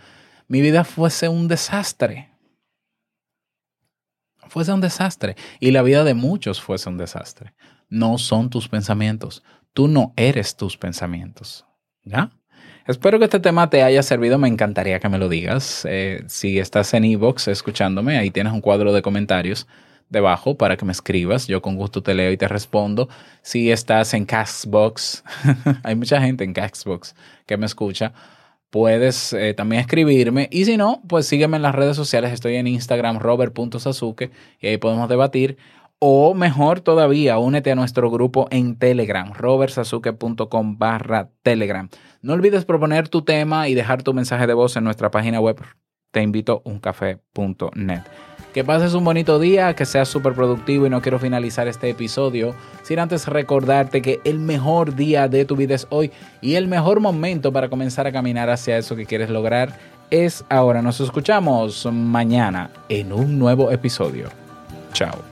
mi 0.47 0.61
vida 0.61 0.83
fuese 0.83 1.27
un 1.27 1.47
desastre. 1.47 2.29
Fuese 4.47 4.71
un 4.71 4.81
desastre. 4.81 5.35
Y 5.59 5.71
la 5.71 5.81
vida 5.81 6.03
de 6.03 6.13
muchos 6.13 6.61
fuese 6.61 6.89
un 6.89 6.97
desastre. 6.97 7.53
No 7.89 8.19
son 8.19 8.49
tus 8.49 8.67
pensamientos. 8.67 9.43
Tú 9.73 9.87
no 9.87 10.13
eres 10.15 10.55
tus 10.55 10.77
pensamientos. 10.77 11.65
¿Ya? 12.03 12.31
Espero 12.87 13.19
que 13.19 13.25
este 13.25 13.39
tema 13.39 13.69
te 13.69 13.83
haya 13.83 14.01
servido. 14.01 14.37
Me 14.37 14.47
encantaría 14.47 14.99
que 14.99 15.09
me 15.09 15.19
lo 15.19 15.29
digas. 15.29 15.85
Eh, 15.87 16.23
si 16.27 16.57
estás 16.57 16.93
en 16.93 17.05
Evox 17.05 17.47
escuchándome, 17.47 18.17
ahí 18.17 18.31
tienes 18.31 18.51
un 18.51 18.61
cuadro 18.61 18.93
de 18.93 19.01
comentarios 19.01 19.67
debajo 20.09 20.57
para 20.57 20.75
que 20.75 20.85
me 20.85 20.91
escribas. 20.91 21.47
Yo 21.47 21.61
con 21.61 21.75
gusto 21.75 22.01
te 22.01 22.13
leo 22.13 22.31
y 22.31 22.37
te 22.37 22.47
respondo. 22.47 23.07
Si 23.41 23.71
estás 23.71 24.13
en 24.13 24.25
Castbox, 24.25 25.23
hay 25.83 25.95
mucha 25.95 26.19
gente 26.19 26.43
en 26.43 26.53
Castbox 26.53 27.15
que 27.45 27.57
me 27.57 27.65
escucha. 27.65 28.11
Puedes 28.69 29.33
eh, 29.33 29.53
también 29.55 29.81
escribirme 29.81 30.47
y 30.51 30.65
si 30.65 30.77
no, 30.77 31.01
pues 31.07 31.25
sígueme 31.25 31.57
en 31.57 31.63
las 31.63 31.73
redes 31.75 31.95
sociales. 31.95 32.31
Estoy 32.31 32.55
en 32.55 32.67
Instagram 32.67 33.19
robert.sasuke 33.19 34.31
y 34.59 34.67
ahí 34.67 34.77
podemos 34.77 35.09
debatir. 35.09 35.57
O 36.01 36.33
mejor 36.33 36.79
todavía, 36.79 37.39
únete 37.39 37.73
a 37.73 37.75
nuestro 37.75 38.09
grupo 38.09 38.47
en 38.51 38.77
Telegram, 38.77 39.33
robertsasuke.com 39.33 40.77
barra 40.77 41.29
Telegram. 41.43 41.89
No 42.21 42.33
olvides 42.33 42.63
proponer 42.63 43.09
tu 43.09 43.23
tema 43.23 43.67
y 43.67 43.73
dejar 43.73 44.01
tu 44.01 44.13
mensaje 44.13 44.47
de 44.47 44.53
voz 44.53 44.77
en 44.77 44.85
nuestra 44.85 45.11
página 45.11 45.41
web. 45.41 45.61
Te 46.11 46.21
invito 46.21 46.61
uncafe.net. 46.63 48.01
Que 48.53 48.63
pases 48.63 48.93
un 48.93 49.03
bonito 49.03 49.39
día, 49.39 49.75
que 49.75 49.85
seas 49.85 50.07
súper 50.07 50.33
productivo 50.33 50.87
y 50.87 50.89
no 50.89 51.01
quiero 51.01 51.19
finalizar 51.19 51.67
este 51.67 51.89
episodio 51.89 52.55
sin 52.81 52.99
antes 52.99 53.27
recordarte 53.27 54.01
que 54.01 54.21
el 54.23 54.39
mejor 54.39 54.95
día 54.95 55.27
de 55.27 55.43
tu 55.43 55.57
vida 55.57 55.75
es 55.75 55.85
hoy 55.89 56.11
y 56.41 56.55
el 56.55 56.67
mejor 56.69 57.01
momento 57.01 57.51
para 57.51 57.69
comenzar 57.69 58.07
a 58.07 58.11
caminar 58.13 58.49
hacia 58.49 58.77
eso 58.77 58.95
que 58.95 59.05
quieres 59.05 59.29
lograr 59.29 59.77
es 60.09 60.45
ahora. 60.49 60.81
Nos 60.81 61.01
escuchamos 61.01 61.85
mañana 61.91 62.71
en 62.87 63.11
un 63.11 63.37
nuevo 63.37 63.69
episodio. 63.69 64.29
Chao. 64.93 65.28